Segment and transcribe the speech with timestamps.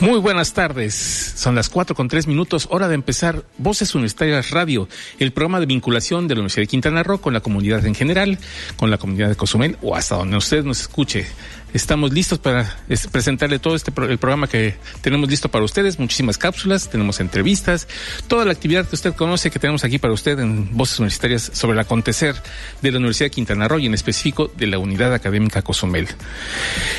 [0.00, 0.94] Muy buenas tardes.
[0.94, 4.88] Son las cuatro con tres minutos, hora de empezar Voces Universitarias Radio,
[5.18, 8.38] el programa de vinculación de la Universidad de Quintana Roo con la comunidad en general,
[8.76, 11.26] con la comunidad de Cozumel o hasta donde usted nos escuche.
[11.72, 12.78] Estamos listos para
[13.12, 15.98] presentarle todo este el programa que tenemos listo para ustedes.
[15.98, 17.86] Muchísimas cápsulas, tenemos entrevistas,
[18.26, 21.74] toda la actividad que usted conoce que tenemos aquí para usted en Voces Universitarias sobre
[21.74, 22.34] el acontecer
[22.82, 26.08] de la Universidad de Quintana Roo y en específico de la Unidad Académica Cozumel.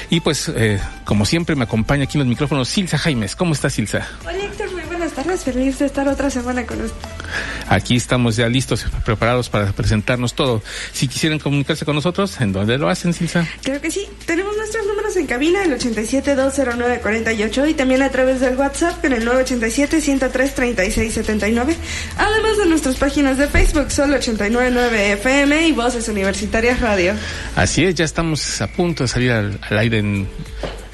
[0.10, 3.36] Y pues, eh, como siempre, me acompaña aquí en los micrófonos Silsa Jaimes.
[3.36, 4.08] ¿Cómo está Silsa?
[4.26, 5.44] Hola Héctor, muy buenas tardes.
[5.44, 7.21] Feliz de estar otra semana con usted.
[7.70, 10.62] Aquí estamos ya listos, preparados para presentarnos todo.
[10.92, 13.48] Si quisieran comunicarse con nosotros, ¿en dónde lo hacen, Silsa?
[13.64, 14.08] Creo que sí.
[14.26, 19.28] Tenemos nuestros números en cabina, el 87-209-48 y también a través del WhatsApp con el
[19.28, 21.76] 987-103-3679.
[22.18, 27.14] Además de nuestras páginas de Facebook, Sol 899 FM y Voces Universitarias Radio.
[27.56, 30.28] Así es, ya estamos a punto de salir al, al aire en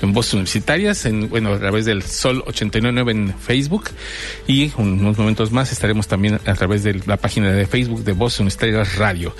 [0.01, 3.89] en Voces Universitarias, en, bueno, a través del Sol 899 en Facebook
[4.47, 8.39] y unos momentos más estaremos también a través de la página de Facebook de Voces
[8.39, 9.35] Universitarias Radio.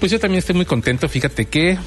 [0.00, 1.78] Pues yo también estoy muy contento, fíjate que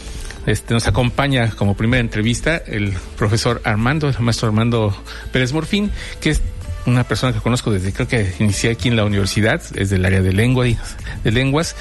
[0.45, 4.95] este, nos acompaña como primera entrevista el profesor Armando, el maestro Armando
[5.31, 6.42] Pérez Morfín, que es
[6.85, 10.22] una persona que conozco desde creo que inicié aquí en la universidad, es del área
[10.22, 10.77] de lengua y
[11.23, 11.75] de lenguas,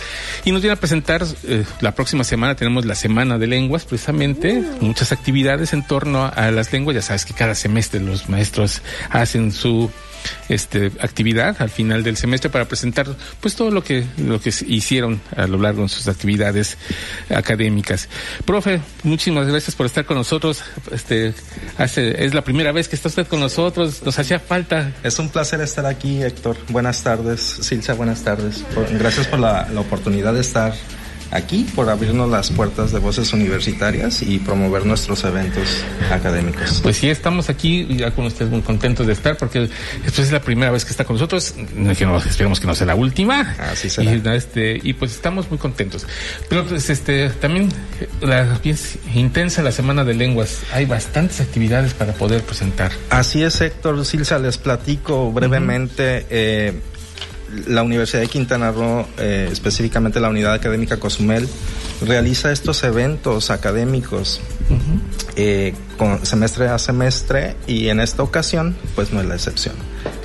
[0.45, 4.63] y nos viene a presentar eh, la próxima semana tenemos la semana de lenguas, precisamente,
[4.81, 8.83] muchas actividades en torno a, a las lenguas, ya sabes que cada semestre los maestros
[9.11, 9.91] hacen su
[10.49, 13.07] este actividad al final del semestre para presentar
[13.41, 16.79] pues todo lo que lo que hicieron a lo largo de sus actividades
[17.31, 18.09] académicas.
[18.45, 20.63] Profe, muchísimas gracias por estar con nosotros.
[20.91, 21.35] Este
[21.77, 24.03] hace es la primera vez que está usted con nosotros.
[24.05, 24.93] Nos hacía falta.
[25.03, 26.57] Es un placer estar aquí, Héctor.
[26.69, 28.65] Buenas tardes, Silsa, buenas tardes.
[28.99, 30.75] Gracias por la, la oportunidad de estar
[31.31, 36.81] aquí por abrirnos las puertas de voces universitarias y promover nuestros eventos académicos.
[36.83, 39.69] Pues sí, estamos aquí ya con ustedes muy contentos de estar porque
[40.05, 41.55] esto es la primera vez que está con nosotros,
[41.97, 43.57] que no, esperemos que no sea la última.
[43.71, 44.15] Así será.
[44.15, 46.07] Y, este, y pues estamos muy contentos.
[46.49, 47.69] Pero pues este también
[48.21, 52.93] la, es intensa la semana de lenguas, hay bastantes actividades para poder presentar.
[53.11, 56.19] Así es, Héctor Silsa, les platico brevemente.
[56.19, 56.27] Uh -huh.
[56.31, 56.73] eh,
[57.67, 61.49] la Universidad de Quintana Roo, eh, específicamente la Unidad Académica Cozumel,
[62.03, 65.01] realiza estos eventos académicos uh -huh.
[65.37, 69.75] eh, con semestre a semestre y en esta ocasión, pues no es la excepción.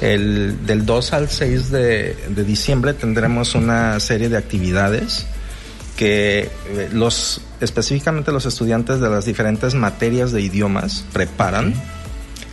[0.01, 5.25] El, del 2 al 6 de, de diciembre tendremos una serie de actividades
[5.95, 11.73] que eh, los específicamente los estudiantes de las diferentes materias de idiomas preparan.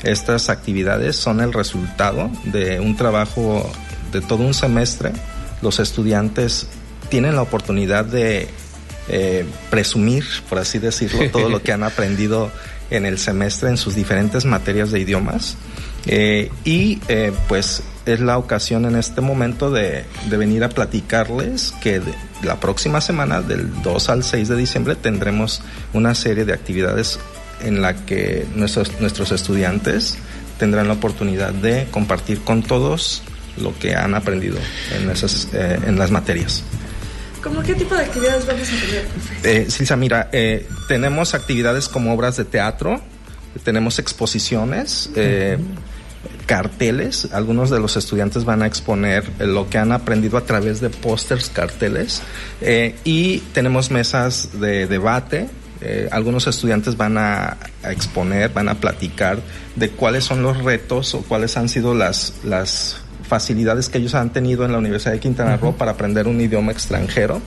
[0.02, 3.70] Estas actividades son el resultado de un trabajo
[4.12, 5.12] de todo un semestre,
[5.62, 6.68] los estudiantes
[7.08, 8.48] tienen la oportunidad de
[9.08, 12.50] eh, presumir, por así decirlo, todo lo que han aprendido
[12.90, 15.56] en el semestre en sus diferentes materias de idiomas.
[16.06, 21.74] Eh, y eh, pues es la ocasión en este momento de, de venir a platicarles
[21.82, 26.52] que de, la próxima semana, del 2 al 6 de diciembre, tendremos una serie de
[26.52, 27.18] actividades
[27.62, 30.16] en la que nuestros, nuestros estudiantes
[30.58, 33.22] tendrán la oportunidad de compartir con todos
[33.56, 34.58] lo que han aprendido
[34.96, 36.62] en, esas, eh, en las materias.
[37.42, 39.06] ¿Cómo qué tipo de actividades vamos a tener?
[39.44, 43.00] Eh, Silsa, mira, eh, tenemos actividades como obras de teatro,
[43.64, 46.46] tenemos exposiciones, eh, uh -huh.
[46.46, 47.28] carteles.
[47.32, 51.48] Algunos de los estudiantes van a exponer lo que han aprendido a través de pósters,
[51.48, 52.22] carteles.
[52.60, 55.48] Eh, y tenemos mesas de debate,
[55.80, 59.38] eh, algunos estudiantes van a, a, exponer, van a platicar
[59.76, 62.99] de cuáles son los retos o cuáles han sido las, las
[63.30, 65.78] facilidades que ellos han tenido en la Universidad de Quintana Roo uh -huh.
[65.78, 67.40] para aprender un idioma extranjero.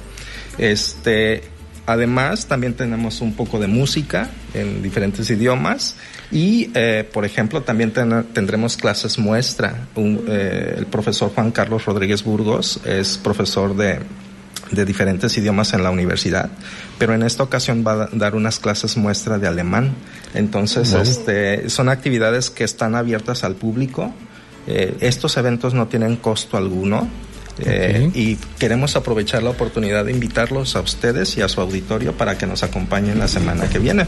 [0.57, 1.44] Este,
[1.85, 5.95] además, también tenemos un poco de música en diferentes idiomas
[6.31, 9.69] y, eh, por ejemplo, también ten tendremos clases muestra.
[9.95, 14.00] Un, eh, el profesor Juan Carlos Rodríguez Burgos es profesor de,
[14.71, 16.50] de diferentes idiomas en la universidad,
[16.97, 19.86] pero en esta ocasión va a dar unas clases muestra de alemán.
[20.33, 21.03] Entonces, bueno.
[21.09, 24.13] este, son actividades que están abiertas al público.
[24.68, 27.07] Eh, estos eventos no tienen costo alguno.
[27.60, 28.19] Eh, okay.
[28.19, 32.48] y queremos aprovechar la oportunidad de invitarlos a ustedes y a su auditorio para que
[32.48, 34.07] nos acompañen la semana que viene.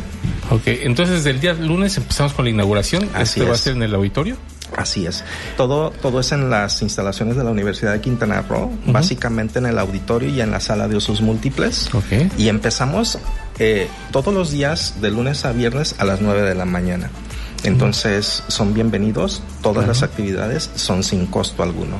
[0.50, 3.07] Ok, entonces el día lunes empezamos con la inauguración.
[3.13, 3.50] Así ¿Esto es.
[3.50, 4.36] va a ser en el auditorio?
[4.75, 5.24] Así es.
[5.57, 9.78] Todo, todo es en las instalaciones de la Universidad de Quintana Roo, básicamente en el
[9.78, 11.90] auditorio y en la sala de usos múltiples.
[11.94, 12.31] Ok.
[12.38, 13.19] Y empezamos
[13.60, 17.10] eh, todos los días de lunes a viernes a las 9 de la mañana.
[17.66, 21.98] Entonces son bienvenidos, todas las actividades son sin costo alguno.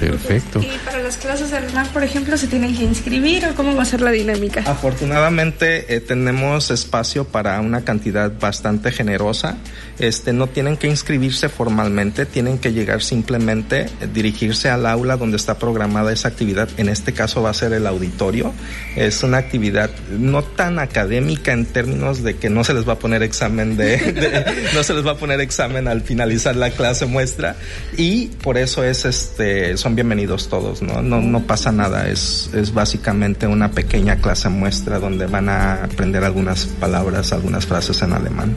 [0.00, 0.60] Perfecto.
[0.60, 3.82] Y para las clases de alemán, por ejemplo, ¿se tienen que inscribir o cómo va
[3.82, 4.62] a ser la dinámica?
[4.66, 9.56] Afortunadamente eh, tenemos espacio para una cantidad bastante generosa.
[9.98, 15.36] Este, no tienen que inscribirse formalmente, tienen que llegar simplemente, eh, dirigirse al aula donde
[15.36, 16.68] está programada esa actividad.
[16.76, 18.52] En este caso va a ser el auditorio.
[18.96, 22.98] Es una actividad no tan académica en términos de que no se les va a
[22.98, 27.06] poner examen de, de- no se les va a poner examen al finalizar la clase
[27.06, 27.56] muestra
[27.96, 31.02] y por eso es este son bienvenidos todos, ¿no?
[31.02, 36.24] No, no pasa nada, es, es básicamente una pequeña clase muestra donde van a aprender
[36.24, 38.54] algunas palabras, algunas frases en alemán.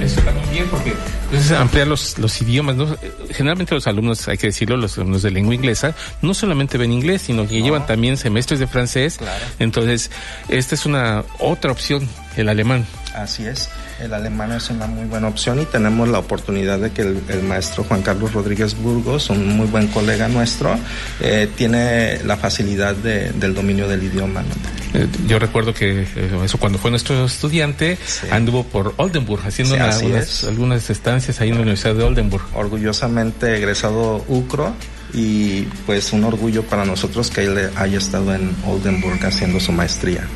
[0.00, 0.92] Eso está muy bien porque
[1.30, 2.76] pues, es ampliar los, los idiomas.
[2.76, 2.96] ¿no?
[3.30, 7.22] Generalmente los alumnos, hay que decirlo, los alumnos de lengua inglesa, no solamente ven inglés,
[7.22, 9.18] sino que llevan también semestres de francés.
[9.18, 9.44] Claro.
[9.58, 10.10] Entonces,
[10.48, 12.86] esta es una otra opción, el alemán.
[13.16, 17.00] Así es, el alemán es una muy buena opción y tenemos la oportunidad de que
[17.00, 20.78] el, el maestro Juan Carlos Rodríguez Burgos, un muy buen colega nuestro,
[21.20, 24.42] eh, tiene la facilidad de- del dominio del idioma.
[24.42, 25.00] ¿no?
[25.00, 28.26] Eh, Yo recuerdo que eh, eso cuando fue nuestro estudiante Sí.
[28.30, 30.44] anduvo por Oldenburg haciendo Sí, una- así unas- es.
[30.44, 32.44] algunas estancias ahí en la Universidad de Oldenburg.
[32.54, 34.74] orgullosamente egresado UCRO
[35.16, 40.28] y pues un orgullo para nosotros que él haya estado en Oldenburg haciendo su maestría.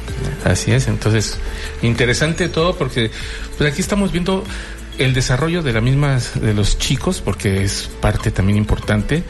[0.42, 1.38] Así es, entonces
[1.82, 3.10] interesante todo porque
[3.58, 4.42] pues aquí estamos viendo
[5.00, 9.24] el desarrollo de la misma de los chicos porque es parte también importante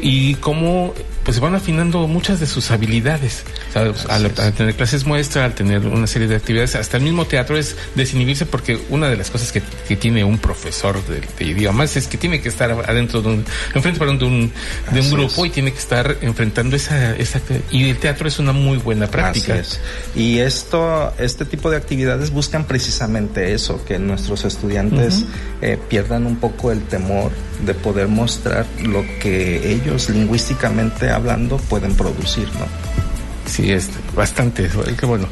[0.00, 0.94] y cómo
[1.24, 5.44] pues se van afinando muchas de sus habilidades O sea, al, al tener clases muestra
[5.44, 9.16] al tener una serie de actividades hasta el mismo teatro es desinhibirse porque una de
[9.16, 12.70] las cosas que, que tiene un profesor de, de idiomas es que tiene que estar
[12.70, 13.44] adentro de un
[13.74, 14.52] enfrente perdón, de un
[14.92, 15.50] de un grupo es.
[15.50, 17.40] y tiene que estar enfrentando esa, esa
[17.72, 19.80] y el teatro es una muy buena práctica es.
[20.14, 25.15] Y esto, este tipo de actividades buscan precisamente eso, que nuestros estudiantes
[25.60, 27.30] eh, pierdan un poco el temor
[27.64, 33.05] de poder mostrar lo que ellos lingüísticamente hablando pueden producir, ¿no?
[33.46, 35.28] Sí, es bastante, qué bueno.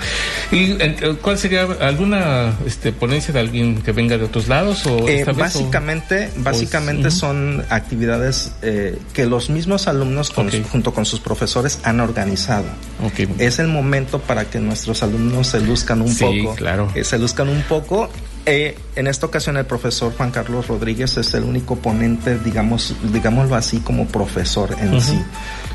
[0.52, 4.86] ¿Y eh, cuál sería alguna este, ponencia de alguien que venga de otros lados?
[4.86, 11.04] O Eh, o- básicamente, básicamente son actividades eh, que los mismos alumnos con- junto con
[11.04, 12.66] sus profesores han organizado.
[13.04, 13.28] Ok.
[13.38, 16.54] Es el momento para que nuestros alumnos se luzcan un Sí, poco.
[16.54, 16.90] claro.
[16.94, 18.08] eh, se luzcan un poco.
[18.46, 23.56] Eh, en esta ocasión el profesor Juan Carlos Rodríguez es el único ponente, digamos, digámoslo
[23.56, 25.18] así, como profesor en sí,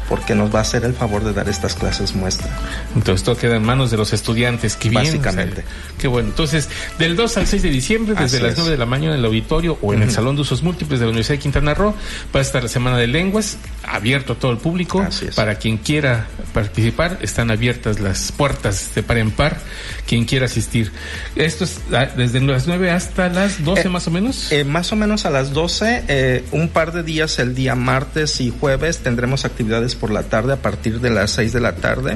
[0.09, 2.50] porque nos va a hacer el favor de dar estas clases muestra.
[2.95, 4.75] Entonces todo queda en manos de los estudiantes.
[4.75, 5.61] que Básicamente.
[5.61, 6.29] o sea, qué bueno.
[6.29, 6.67] Entonces,
[6.97, 8.57] del 2 al 6 de diciembre, desde Así las es.
[8.57, 11.06] 9 de la mañana en el auditorio o en el Salón de Usos Múltiples de
[11.06, 11.94] la Universidad de Quintana Roo,
[12.35, 15.00] va a estar la Semana de Lenguas, abierto a todo el público.
[15.01, 15.35] Así es.
[15.35, 19.59] Para quien quiera participar, están abiertas las puertas de par en par,
[20.07, 20.91] quien quiera asistir.
[21.35, 24.51] Esto es ah, desde las 9 hasta las 12 Eh, más o menos.
[24.51, 28.41] Eh, más o menos a las 12, eh, un par de días el día martes
[28.41, 32.16] y jueves tendremos actividades por la tarde a partir de las 6 de la tarde,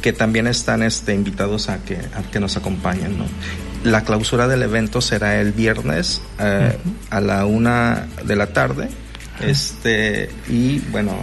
[0.00, 3.18] que también están este, invitados a que, a que nos acompañen.
[3.18, 3.26] ¿no?
[3.84, 6.76] La clausura del evento será el viernes eh,
[7.10, 8.88] a la una de la tarde.
[9.40, 11.16] Este, y bueno,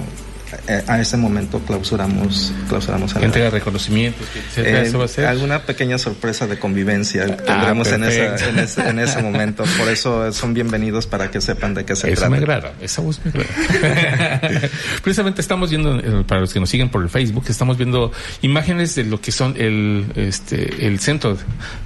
[0.88, 3.58] a ese momento clausuramos, clausuramos el Entrega evento.
[3.66, 5.26] reconocimientos, etcétera, Eh, eso va a ser.
[5.26, 9.64] Alguna pequeña sorpresa de convivencia tendremos en, esa- en, ese, en ese momento.
[9.78, 12.30] Por eso son bienvenidos para que sepan de qué se Eso trata.
[12.30, 14.42] me agrada, esa voz me agrada.
[15.04, 18.12] Precisamente estamos viendo, eh, para los que nos siguen por el Facebook, estamos viendo
[18.42, 21.38] imágenes de lo que son el, este, el centro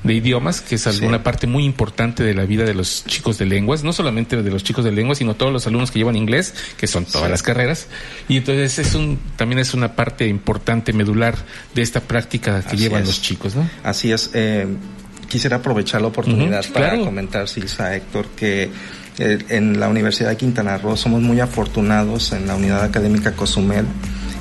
[0.03, 1.23] de idiomas, que es alguna Sí.
[1.23, 4.63] parte muy importante de la vida de los chicos de lenguas, no solamente de los
[4.63, 7.31] chicos de lenguas, sino todos los alumnos que llevan inglés, que son todas Sí.
[7.31, 7.87] las carreras.
[8.27, 11.35] Y entonces es un, también es una parte importante, medular
[11.73, 13.07] de esta práctica que Así llevan es.
[13.07, 13.69] los chicos, ¿no?
[13.83, 14.29] Así es.
[14.33, 14.67] eh,
[15.29, 17.05] quisiera aprovechar la oportunidad Ujú, para claro.
[17.05, 18.69] comentar, Silsa Héctor, que
[19.17, 23.85] eh, en la Universidad de Quintana Roo somos muy afortunados en la unidad académica Cozumel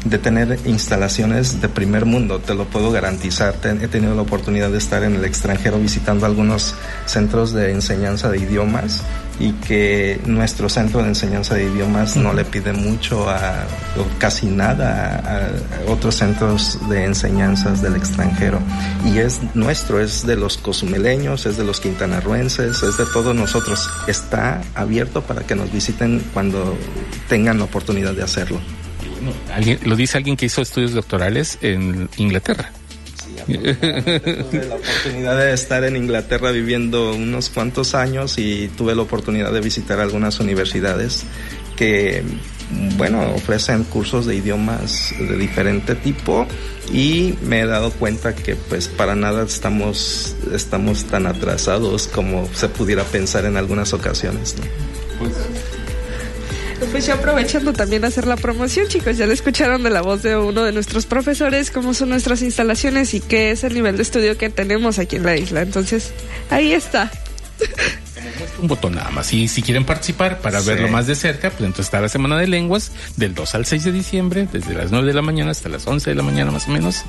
[0.05, 3.55] de tener instalaciones de primer mundo, te lo puedo garantizar.
[3.63, 6.75] He tenido la oportunidad de estar en el extranjero visitando algunos
[7.05, 9.03] centros de enseñanza de idiomas
[9.41, 13.67] y que nuestro centro de enseñanza de idiomas no le pide mucho a,
[13.97, 15.51] o casi nada
[15.87, 18.61] a, otros centros de enseñanzas del extranjero.
[19.07, 23.89] Y es nuestro, es de los cozumeleños, es de los quintanarruenses, es de todos nosotros.
[24.07, 26.77] Está abierto para que nos visiten cuando
[27.29, 28.61] tengan la oportunidad de hacerlo.
[29.55, 32.73] Alguien, lo dice alguien que hizo estudios doctorales en Inglaterra.
[33.47, 39.53] Tuve la oportunidad de estar en Inglaterra viviendo unos cuantos años y tuve la oportunidad
[39.53, 41.25] de visitar algunas universidades
[41.77, 42.23] que,
[42.97, 46.47] bueno, ofrecen cursos de idiomas de diferente tipo
[46.93, 52.69] y me he dado cuenta que pues para nada estamos, estamos tan atrasados como se
[52.69, 54.57] pudiera pensar en algunas ocasiones.
[55.19, 55.33] Pues,
[56.87, 60.37] pues ya aprovechando también hacer la promoción, chicos, ya le escucharon de la voz de
[60.37, 64.37] uno de nuestros profesores cómo son nuestras instalaciones y qué es el nivel de estudio
[64.39, 65.63] que tenemos aquí en la isla.
[65.63, 66.13] Entonces,
[66.51, 67.11] ahí está.
[68.61, 69.33] un botón nada más.
[69.33, 72.47] Y si quieren participar para verlo más de cerca, pues entonces está la Semana de
[72.47, 75.87] Lenguas del 2 al 6 de diciembre, desde las 9 de la mañana hasta las
[75.87, 77.03] 11 de la mañana más o menos.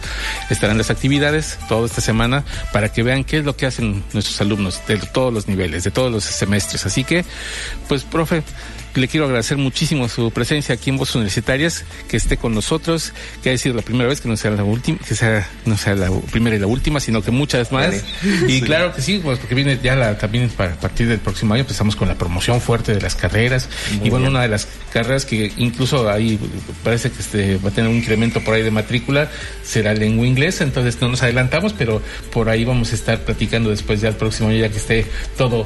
[0.50, 4.40] Estarán las actividades toda esta semana para que vean qué es lo que hacen nuestros
[4.42, 6.86] alumnos de todos los niveles, de todos los semestres.
[6.86, 7.25] Así que,
[7.88, 8.44] pues, profe,
[8.95, 13.50] le quiero agradecer muchísimo su presencia aquí en Voces Universitarias, que esté con nosotros, que
[13.50, 16.10] haya sido la primera vez, que no sea la última, que sea, no sea la
[16.31, 18.03] primera y la última, sino que muchas más.
[18.48, 21.53] Y claro que sí, pues porque viene ya la, también para, a partir del próximo
[21.53, 23.69] año empezamos con la promoción fuerte de las carreras.
[24.03, 26.39] y bueno, una de las carreras que incluso ahí
[26.83, 29.29] parece que este, va a tener un incremento por ahí de matrícula
[29.63, 34.01] será lengua inglesa, entonces no nos adelantamos, pero por ahí vamos a estar platicando después
[34.01, 35.05] ya el próximo año, ya que esté
[35.38, 35.65] todo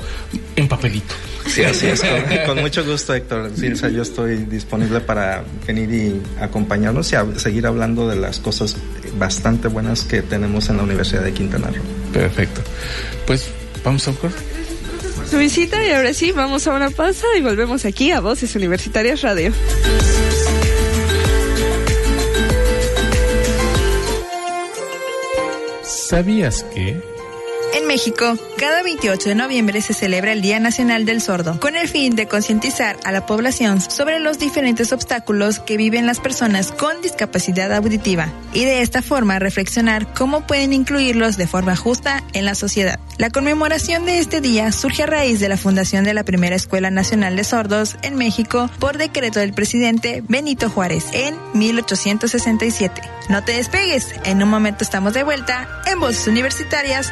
[0.55, 1.13] en papelito.
[1.47, 2.03] Sí, así es,
[2.45, 3.51] con, mucho gusto, Héctor.
[3.55, 8.75] Silsa, yo estoy disponible para venir y acompañarnos y seguir hablando de las cosas
[9.17, 11.83] bastante buenas que tenemos en la Universidad de Quintana Roo.
[12.13, 12.61] Perfecto.
[13.25, 13.49] Pues
[13.83, 14.17] vamos a un
[15.29, 19.21] su visita y ahora sí, vamos a una pausa y volvemos aquí a Voces Universitarias
[19.21, 19.51] Radio.
[25.83, 27.14] ¿Sabías que...
[27.75, 31.89] En México, cada 28 de noviembre se celebra el Día Nacional del Sordo, con el
[31.89, 37.01] fin de concientizar a la población sobre los diferentes obstáculos que viven las personas con
[37.01, 42.55] discapacidad auditiva y de esta forma reflexionar cómo pueden incluirlos de forma justa en la
[42.55, 42.97] sociedad.
[43.17, 46.91] La conmemoración de este día surge a raíz de la fundación de la primera Escuela
[46.91, 53.01] Nacional de Sordos en México por decreto del presidente Benito Juárez en 1867.
[53.27, 57.11] No te despegues, en un momento estamos de vuelta en Voces Universitarias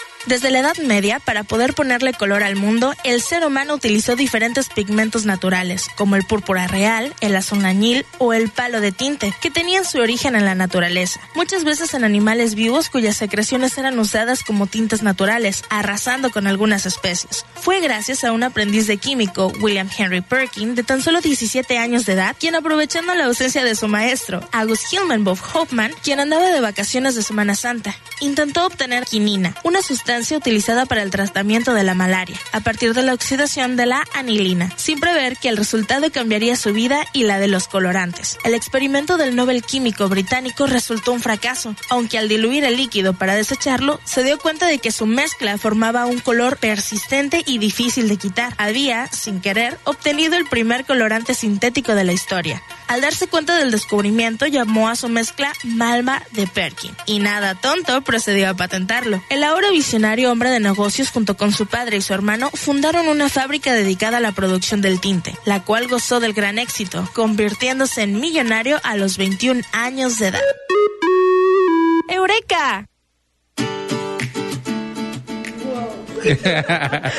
[0.27, 4.69] Desde la Edad Media, para poder ponerle color al mundo, el ser humano utilizó diferentes
[4.69, 9.49] pigmentos naturales, como el púrpura real, el azul añil o el palo de tinte, que
[9.49, 11.19] tenían su origen en la naturaleza.
[11.33, 16.85] Muchas veces en animales vivos cuyas secreciones eran usadas como tintes naturales, arrasando con algunas
[16.85, 17.43] especies.
[17.55, 22.05] Fue gracias a un aprendiz de químico, William Henry Perkin, de tan solo 17 años
[22.05, 26.51] de edad, quien aprovechando la ausencia de su maestro, August Hillman Bob Hoffman, quien andaba
[26.51, 31.83] de vacaciones de Semana Santa, intentó obtener quinina, una sustancia utilizada para el tratamiento de
[31.83, 36.11] la malaria, a partir de la oxidación de la anilina, sin prever que el resultado
[36.11, 38.37] cambiaría su vida y la de los colorantes.
[38.43, 43.35] El experimento del Nobel químico británico resultó un fracaso, aunque al diluir el líquido para
[43.35, 48.17] desecharlo, se dio cuenta de que su mezcla formaba un color persistente y difícil de
[48.17, 48.53] quitar.
[48.57, 52.61] Había, sin querer, obtenido el primer colorante sintético de la historia.
[52.87, 58.01] Al darse cuenta del descubrimiento, llamó a su mezcla Malma de Perkin, y nada tonto
[58.01, 59.23] procedió a patentarlo.
[59.29, 63.29] El ahora visionario hombre de negocios junto con su padre y su hermano fundaron una
[63.29, 68.19] fábrica dedicada a la producción del tinte, la cual gozó del gran éxito, convirtiéndose en
[68.19, 70.41] millonario a los 21 años de edad.
[72.09, 72.87] ¡Eureka!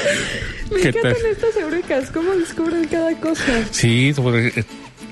[0.73, 3.65] Me encantan estas eurecas, cómo descubren cada cosa.
[3.71, 4.15] Sí,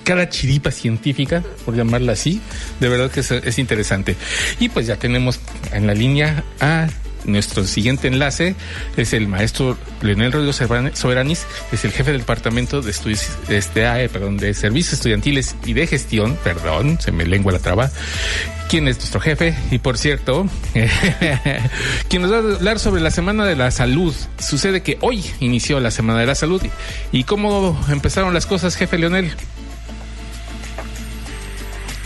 [0.04, 2.40] cada chiripa científica, por llamarla así,
[2.80, 4.16] de verdad que es, interesante.
[4.58, 5.40] Y pues ya tenemos
[5.72, 6.88] en la línea a
[7.24, 8.54] nuestro siguiente enlace
[8.96, 14.08] es el maestro Leonel Rodrigo Soberanis, es el jefe del departamento de estudios, este, AE,
[14.08, 17.90] perdón, de servicios estudiantiles y de gestión, perdón, se me lengua la traba,
[18.68, 20.46] quien es nuestro jefe y por cierto,
[22.08, 24.14] quien nos va a hablar sobre la Semana de la Salud.
[24.38, 26.62] Sucede que hoy inició la Semana de la Salud
[27.12, 29.32] y cómo empezaron las cosas, jefe Leonel.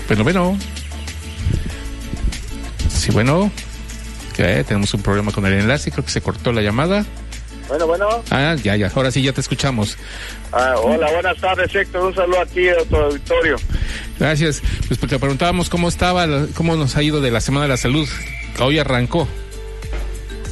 [0.08, 0.58] Bueno, bueno.
[2.88, 3.50] Sí, bueno
[4.42, 7.04] tenemos un problema con el enlace, creo que se cortó la llamada.
[7.68, 8.08] Bueno, bueno.
[8.30, 9.96] Ah, ya, ya, ahora sí ya te escuchamos.
[10.52, 12.04] Ah, hola, buenas tardes, Héctor.
[12.04, 13.56] Un saludo a ti, a tu auditorio.
[14.18, 14.62] Gracias.
[14.86, 18.08] Pues porque preguntábamos cómo estaba, cómo nos ha ido de la Semana de la Salud.
[18.60, 19.26] Hoy arrancó.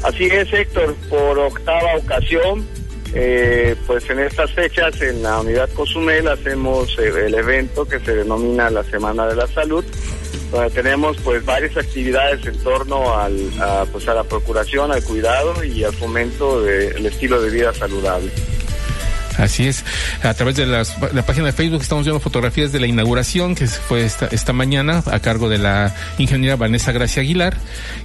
[0.03, 2.67] Así es, Héctor, por octava ocasión.
[3.15, 8.15] Eh, pues en estas fechas en la unidad Cozumel hacemos eh, el evento que se
[8.15, 9.85] denomina la Semana de la Salud
[10.75, 15.85] tenemos pues varias actividades en torno al, a, pues, a la procuración, al cuidado y
[15.85, 18.31] al fomento del estilo de vida saludable.
[19.39, 19.85] Así es.
[20.23, 23.67] A través de las, la página de Facebook estamos viendo fotografías de la inauguración que
[23.67, 27.57] fue esta, esta mañana a cargo de la ingeniera Vanessa Gracia Aguilar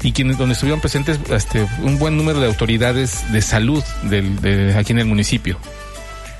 [0.03, 4.73] y quienes donde estuvieron presentes este, un buen número de autoridades de salud del, de,
[4.75, 5.59] aquí en el municipio.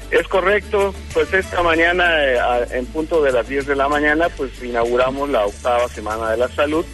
[0.10, 2.40] Es correcto, pues esta mañana, eh,
[2.72, 6.48] en punto de las 10 de la mañana, pues inauguramos la octava Semana de la
[6.48, 6.86] Salud.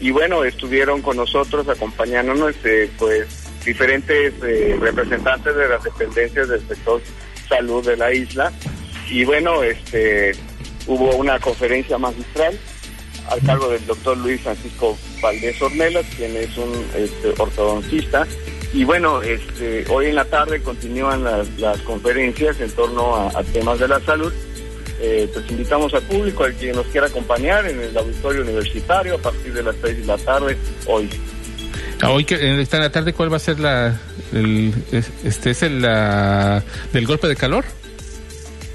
[0.00, 6.66] Y bueno, estuvieron con nosotros acompañándonos eh, pues diferentes eh, representantes de las dependencias del
[6.66, 7.00] sector
[7.48, 8.52] salud de la isla.
[9.08, 10.32] Y bueno, este
[10.86, 12.58] hubo una conferencia magistral
[13.30, 18.26] al cargo del doctor Luis Francisco Valdés Ornelas, quien es un este, ortodoncista
[18.72, 23.88] y bueno, este, hoy en la tarde continúan las, conferencias en torno a, temas de
[23.88, 24.32] la salud.
[25.00, 29.18] Eh, pues invitamos al público, a quien nos quiera acompañar en el auditorio universitario a
[29.18, 30.56] partir de las 6 de la tarde
[30.86, 31.08] hoy.
[32.00, 34.00] Ah, hoy que está en la tarde, ¿cuál va a ser la,
[35.24, 37.64] este es el la, del golpe de calor?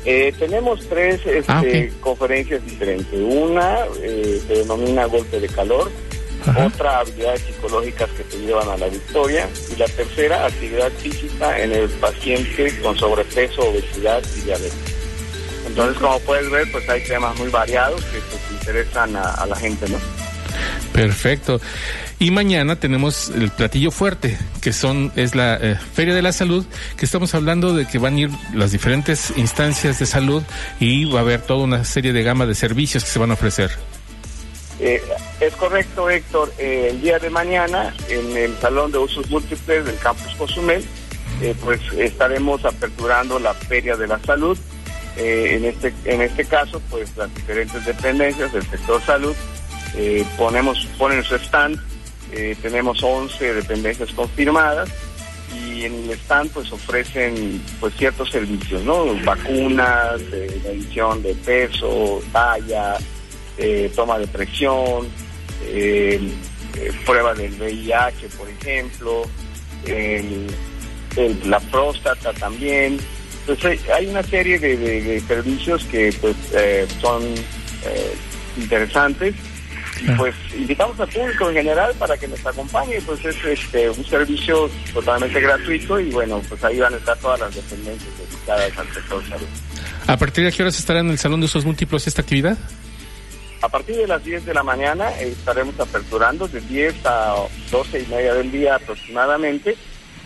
[0.06, 1.64] Eh, tenemos tres este, ah,
[2.02, 3.14] conferencias diferentes.
[3.14, 5.90] Una eh, se denomina golpe de calor,
[6.50, 11.72] otra habilidades psicológicas que te llevan a la victoria y la tercera actividad física en
[11.72, 14.94] el paciente con sobrepeso, obesidad y diabetes.
[15.68, 19.88] Entonces, como puedes ver, pues hay temas muy variados que pues, interesan a, la gente,
[19.90, 19.98] ¿no?
[20.92, 21.60] Perfecto.
[22.20, 26.66] Y mañana tenemos el platillo fuerte, que son es la eh, Feria de la Salud,
[26.96, 30.44] que estamos hablando de que van a ir las diferentes instancias de salud
[30.80, 33.34] y va a haber toda una serie de gama de servicios que se van a
[33.34, 33.72] ofrecer.
[34.86, 35.02] Eh,
[35.40, 36.54] es correcto, Héctor.
[36.58, 40.84] Eh, el día de mañana, en el Salón de Usos Múltiples del Campus Cozumel,
[41.42, 44.58] eh, pues estaremos aperturando la Feria de la Salud.
[45.16, 49.36] en, este, en este caso, pues las diferentes dependencias del sector salud
[50.38, 51.80] ponemos, ponen su stand.
[52.64, 54.90] tenemos 11 dependencias confirmadas
[55.56, 59.06] y en el stand pues ofrecen pues ciertos servicios, ¿no?
[59.24, 60.20] Vacunas,
[60.66, 62.98] medición de peso, talla,
[63.58, 65.08] eh, toma de presión,
[65.66, 66.20] eh,
[66.76, 69.24] eh, prueba del VIH, por ejemplo,
[71.46, 72.98] la próstata también.
[73.42, 76.36] Entonces hay una serie de, servicios que pues
[77.02, 77.24] son
[78.58, 79.36] interesantes
[80.02, 84.06] y pues invitamos al público en general para que nos acompañe, pues es este un
[84.06, 88.94] servicio totalmente gratuito y bueno, pues ahí van a estar todas las dependencias dedicadas al
[88.94, 89.48] sector salud.
[90.08, 92.58] ¿A partir de qué horas estará en el Salón de Usos Múltiplos esta actividad?
[93.64, 97.36] A partir de las 10 de la mañana estaremos aperturando de 10 a
[97.72, 99.78] 12 y media del día aproximadamente.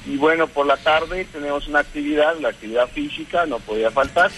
[0.08, 4.32] Y bueno, por la tarde tenemos una actividad, la actividad física, no podía faltar.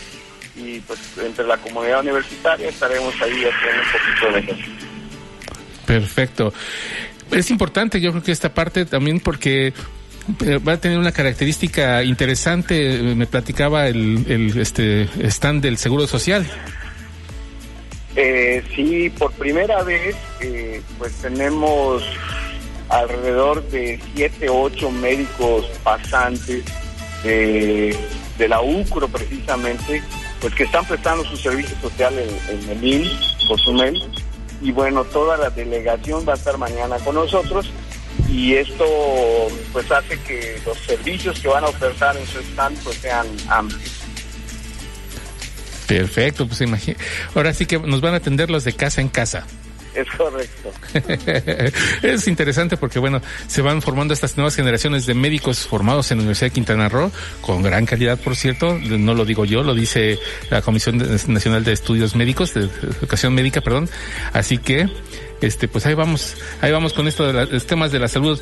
[0.57, 4.87] Y pues entre la comunidad universitaria estaremos ahí haciendo un poquito de ejercicio.
[5.85, 6.53] Perfecto.
[7.31, 12.03] Es importante, yo creo que esta parte también porque eh, va a tener una característica
[12.03, 13.01] interesante.
[13.15, 16.45] Me platicaba el, el este stand del Seguro Social.
[18.21, 22.03] Eh, sí, por primera vez, eh, pues tenemos
[22.89, 26.65] alrededor de siete, ocho médicos pasantes
[27.23, 27.97] de,
[28.39, 30.03] la UCRO precisamente,
[30.41, 33.97] pues que están prestando su servicio social en, en el IMSS, Cozumel.
[34.61, 37.71] Y bueno, toda la delegación va a estar mañana con nosotros
[38.27, 38.85] y esto
[39.71, 44.08] pues hace que los servicios que van a ofertar en su stand pues sean amplios.
[45.89, 47.03] Perfecto, pues imagínate.
[47.33, 49.45] Ahora sí que nos van a atender los de casa en casa.
[49.95, 50.71] Es correcto.
[52.07, 56.21] es interesante porque, bueno, se van formando estas nuevas generaciones de médicos formados en la
[56.21, 60.19] Universidad de Quintana Roo, con gran calidad, por cierto, no lo digo yo, lo dice
[60.51, 62.69] la Comisión Nacional de Estudios Médicos, de
[63.01, 63.89] Educación Médica, perdón.
[64.31, 64.87] Así que,
[65.41, 68.39] este pues ahí vamos ahí vamos con esto de los temas de la salud.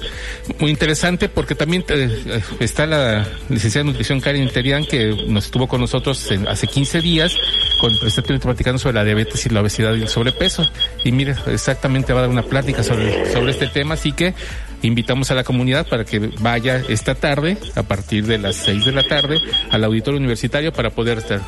[0.59, 5.67] Muy interesante porque también eh, está la licenciada de nutrición Karen Interian que nos estuvo
[5.67, 7.35] con nosotros hace 15 días
[7.79, 10.69] con precisamente platicando sobre la diabetes y la obesidad y el sobrepeso.
[11.03, 14.33] Y mire exactamente va a dar una plática sobre sobre este tema así que
[14.81, 18.91] invitamos a la comunidad para que vaya esta tarde a partir de las 6 de
[18.91, 19.39] la tarde
[19.71, 21.41] al auditorio universitario para poder estar.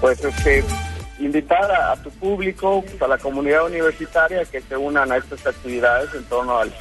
[0.00, 0.64] Pues este
[1.20, 6.24] invitar a, tu público, a la comunidad universitaria que se unan a estas actividades en
[6.24, 6.72] torno al,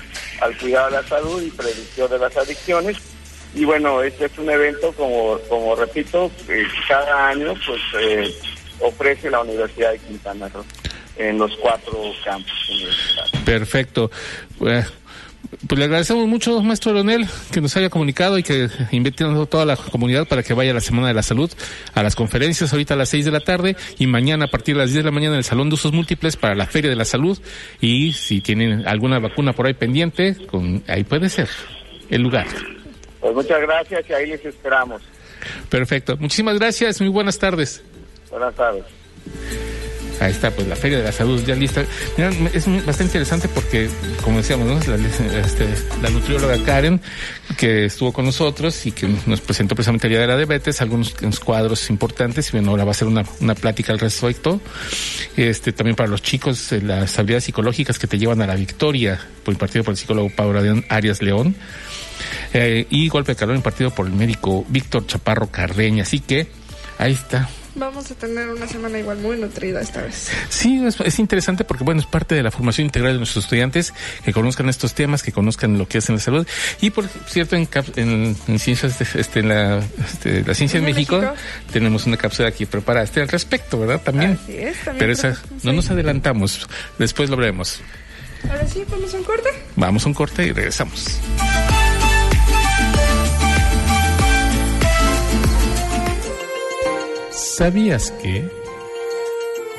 [0.60, 2.98] cuidado de la salud y prevención de las adicciones.
[3.54, 8.34] Y bueno, este es un evento, como, como repito, que cada año pues eh,
[8.80, 10.66] ofrece la Universidad de Quintana Roo
[11.18, 13.44] en los cuatro campos universitarios.
[13.44, 14.12] Perfecto.
[15.68, 19.66] Pues le agradecemos mucho, maestro Leonel, que nos haya comunicado y que invite a toda
[19.66, 21.52] la comunidad para que vaya a la Semana de la Salud,
[21.96, 24.82] a las conferencias ahorita a las 6 de la tarde y mañana a partir de
[24.82, 26.96] las 10 de la mañana en el Salón de Usos Múltiples para la Feria de
[26.96, 27.40] la Salud.
[27.82, 31.50] Y si tienen alguna vacuna por ahí pendiente, con, ahí puede ser
[32.12, 32.46] el lugar.
[33.20, 35.02] Pues muchas gracias y ahí les esperamos.
[35.70, 36.16] Perfecto.
[36.18, 37.02] Muchísimas gracias.
[37.02, 37.84] Muy buenas tardes.
[38.30, 38.86] Buenas tardes.
[40.20, 41.84] Ahí está, pues la Feria de la Salud ya lista.
[42.18, 43.90] Mira, es bastante interesante porque,
[44.24, 44.98] como decíamos, ¿no?
[44.98, 45.08] la,
[45.40, 45.68] este,
[46.02, 47.00] la nutrióloga Karen,
[47.58, 51.14] que estuvo con nosotros y que nos presentó precisamente el Día de la Diabetes, algunos
[51.44, 54.60] cuadros importantes, y bueno, ahora va a ser una, una plática al respecto.
[55.38, 59.20] Este, también para los chicos, eh, las habilidades psicológicas que te llevan a la victoria,
[59.44, 61.56] por impartido por el psicólogo Pablo Arias León.
[62.54, 66.04] Eh, y golpe de calor impartido por el médico Víctor Chaparro Carreña.
[66.04, 66.48] Así que
[66.98, 70.30] ahí está, Vamos a tener una semana igual muy nutrida esta vez.
[70.50, 73.94] Sí, es, interesante porque, bueno, es parte de la formación integral de nuestros estudiantes
[74.26, 76.48] que conozcan estos temas, que conozcan lo que es en la salud.
[76.82, 81.22] Y, por cierto, en, en, ciencias, este, en la, este, la ciencia en México,
[81.72, 84.02] tenemos una cápsula aquí preparada este, al respecto, ¿verdad?
[84.02, 84.38] También.
[84.44, 87.80] Así es, también Pero esa, no nos adelantamos, después lo veremos.
[88.50, 89.50] Ahora sí, vamos a un corte.
[89.78, 91.18] Vamos a un corte y regresamos.
[97.60, 98.50] ¿Sabías que?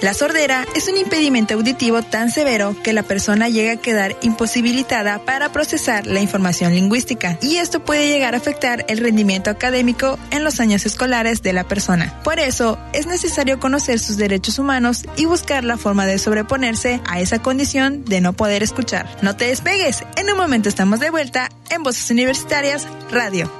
[0.03, 5.25] La sordera es un impedimento auditivo tan severo que la persona llega a quedar imposibilitada
[5.25, 10.45] para procesar la información lingüística y esto puede llegar a afectar el rendimiento académico en
[10.45, 12.21] los años escolares de la persona.
[12.23, 17.19] Por eso es necesario conocer sus derechos humanos y buscar la forma de sobreponerse a
[17.21, 19.09] esa condición de no poder escuchar.
[19.23, 23.51] No te despegues, en un momento estamos de vuelta en Voces Universitarias Radio.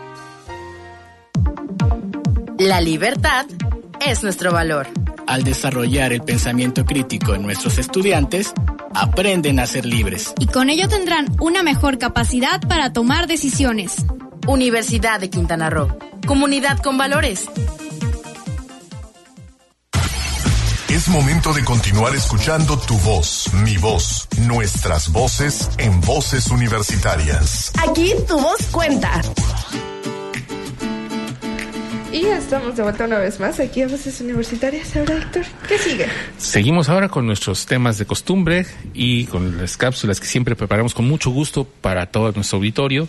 [2.59, 3.47] La libertad
[4.07, 4.89] es nuestro valor.
[5.27, 8.53] Al desarrollar el pensamiento crítico en nuestros estudiantes,
[8.95, 10.33] aprenden a ser libres.
[10.39, 14.05] Y con ello tendrán una mejor capacidad para tomar decisiones.
[14.47, 15.97] Universidad de Quintana Roo.
[16.27, 17.49] Comunidad con valores.
[20.89, 27.73] Es momento de continuar escuchando tu voz, mi voz, nuestras voces en voces universitarias.
[27.89, 29.23] Aquí tu voz cuenta.
[32.13, 34.97] Y estamos de vuelta una vez más aquí a Voces Universitarias.
[34.97, 36.07] Ahora, Héctor, ¿qué sigue?
[36.39, 41.07] Seguimos ahora con nuestros temas de costumbre y con las cápsulas que siempre preparamos con
[41.07, 43.07] mucho gusto para todo nuestro auditorio.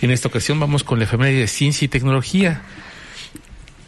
[0.00, 2.62] En esta ocasión vamos con la efeméride de ciencia y tecnología.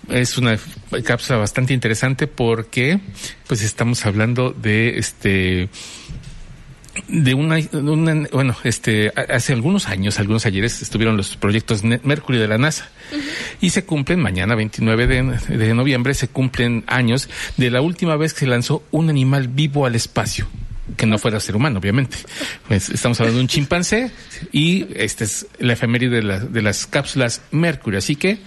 [0.09, 0.59] Es una
[1.05, 2.99] cápsula bastante interesante porque
[3.47, 5.69] pues estamos hablando de este
[7.07, 7.59] de una,
[8.33, 12.91] bueno, este, hace algunos años, algunos ayeres estuvieron los proyectos Mercury de la NASA
[13.61, 18.35] y se cumplen mañana 29 de, de, noviembre se cumplen años de la última vez
[18.35, 20.49] que se lanzó un animal vivo al espacio
[20.97, 22.17] que no fuera ser humano, obviamente.
[22.67, 24.11] Pues estamos hablando de un chimpancé
[24.53, 28.39] y esta es la efeméride de, de las cápsulas Mercury, así que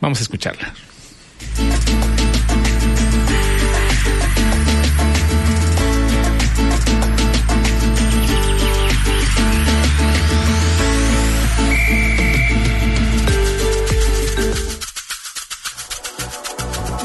[0.00, 0.74] vamos a escucharla.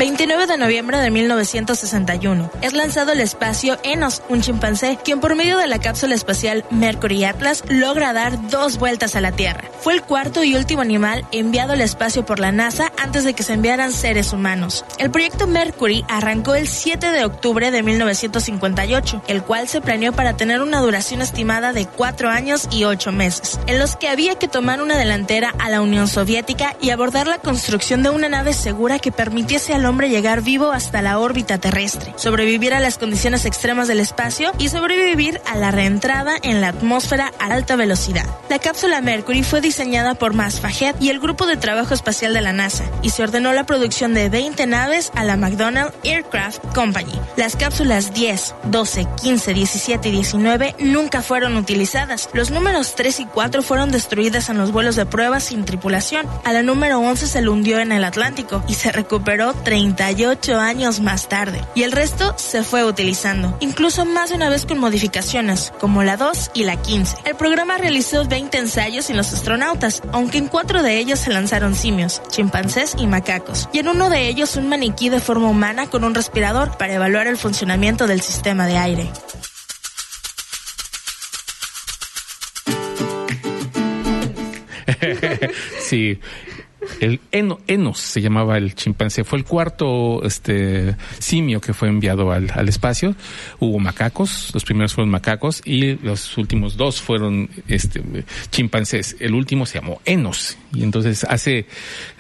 [0.02, 5.60] 29 de noviembre de 1961 es lanzado al espacio Enos, un chimpancé, quien por medio
[5.60, 9.70] de la cápsula espacial Mercury Atlas logra dar dos vueltas a la Tierra.
[9.82, 13.44] Fue el cuarto y último animal enviado al espacio por la NASA antes de que
[13.44, 14.86] se enviaran seres humanos.
[14.98, 20.36] El proyecto Mercury arrancó el 7 de octubre de 1958, el cual se planeó para
[20.36, 24.48] tener una duración estimada de cuatro años y ocho meses, en los que había que
[24.48, 28.98] tomar una delantera a la Unión Soviética y abordar la construcción de una nave segura
[28.98, 33.88] que permitiese al hombre llegar vivo hasta la órbita terrestre, sobrevivir a las condiciones extremas
[33.88, 38.26] del espacio y sobrevivir a la reentrada en la atmósfera a alta velocidad.
[38.50, 42.42] La cápsula Mercury fue diseñada por Mas Fahed y el Grupo de Trabajo Espacial de
[42.42, 47.14] la NASA y se ordenó la producción de 20 naves a la McDonnell Aircraft Company.
[47.36, 52.30] Las cápsulas 10, 12, 15, 17 y 19 nunca fueron utilizadas.
[52.34, 56.28] Los números 3 y 4 fueron destruidas en los vuelos de prueba sin tripulación.
[56.44, 60.60] A la número 11 se le hundió en el Atlántico y se recuperó 30 38
[60.60, 64.78] años más tarde, y el resto se fue utilizando, incluso más de una vez con
[64.78, 67.18] modificaciones, como la 2 y la 15.
[67.26, 71.74] El programa realizó 20 ensayos sin los astronautas, aunque en cuatro de ellos se lanzaron
[71.74, 76.04] simios, chimpancés y macacos, y en uno de ellos un maniquí de forma humana con
[76.04, 79.10] un respirador para evaluar el funcionamiento del sistema de aire.
[85.80, 86.20] sí,
[87.00, 89.24] El eno, Enos se llamaba el chimpancé.
[89.24, 93.16] Fue el cuarto este, simio que fue enviado al, al, espacio.
[93.60, 98.02] Hubo macacos, los primeros fueron macacos y los últimos dos fueron este,
[98.50, 99.16] chimpancés.
[99.20, 100.58] El último se llamó Enos.
[100.74, 101.68] Y entonces hace,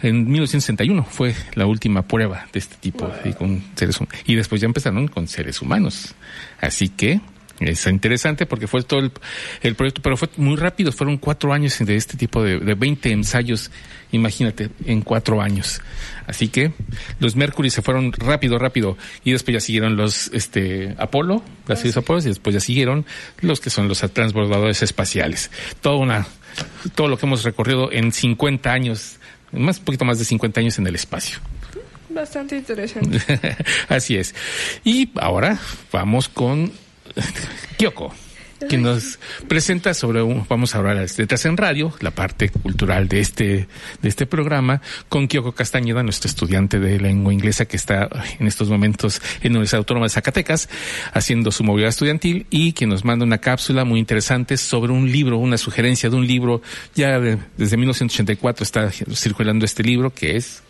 [0.03, 4.19] en 1961 fue la última prueba de este tipo y con seres humanos.
[4.25, 6.13] Y después ya empezaron con seres humanos.
[6.59, 7.19] Así que
[7.61, 9.11] es interesante porque fue todo el,
[9.61, 10.91] el, proyecto, pero fue muy rápido.
[10.91, 13.71] Fueron cuatro años de este tipo de, de 20 ensayos,
[14.11, 15.81] imagínate, en cuatro años.
[16.25, 16.73] Así que
[17.19, 18.97] los Mercury se fueron rápido, rápido.
[19.23, 23.05] Y después ya siguieron los este, Apolo, las series Apolo, y después ya siguieron
[23.41, 25.51] los que son los transbordadores espaciales.
[25.81, 26.25] Todo, una,
[26.95, 29.17] todo lo que hemos recorrido en 50 años,
[29.51, 31.39] más un poquito más de 50 años en el espacio.
[32.13, 33.21] Bastante interesante.
[33.89, 34.35] Así es.
[34.83, 35.59] Y ahora
[35.91, 36.71] vamos con
[37.77, 38.13] Kyoko,
[38.67, 43.07] que nos presenta sobre un, vamos a hablar de letras en radio, la parte cultural
[43.07, 43.67] de este,
[44.01, 48.09] de este programa, con Kyoko Castañeda, nuestro estudiante de lengua inglesa que está
[48.39, 50.69] en estos momentos en la Universidad Autónoma de Zacatecas,
[51.13, 55.37] haciendo su movilidad estudiantil y que nos manda una cápsula muy interesante sobre un libro,
[55.37, 56.61] una sugerencia de un libro,
[56.95, 60.63] ya de, desde 1984 está circulando este libro que es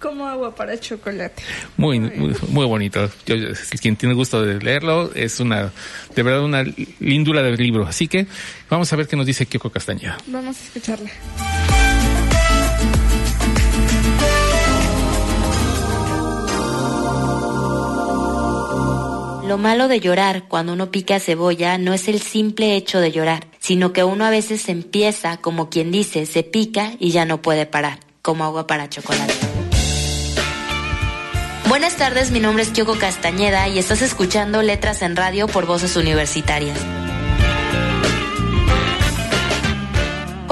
[0.00, 1.42] como agua para chocolate.
[1.76, 3.10] Muy, muy, muy bonito.
[3.26, 3.36] Yo,
[3.80, 5.72] quien tiene gusto de leerlo, es una,
[6.14, 6.64] de verdad, una
[7.00, 7.86] lindura del libro.
[7.86, 8.26] Así que
[8.68, 10.18] vamos a ver qué nos dice Kyoko Castañeda.
[10.26, 11.10] Vamos a escucharla.
[19.46, 23.46] Lo malo de llorar cuando uno pica cebolla no es el simple hecho de llorar,
[23.60, 27.66] sino que uno a veces empieza, como quien dice, se pica y ya no puede
[27.66, 29.53] parar, como agua para chocolate.
[31.74, 35.96] Buenas tardes, mi nombre es Kyoko Castañeda y estás escuchando Letras en Radio por Voces
[35.96, 36.78] Universitarias.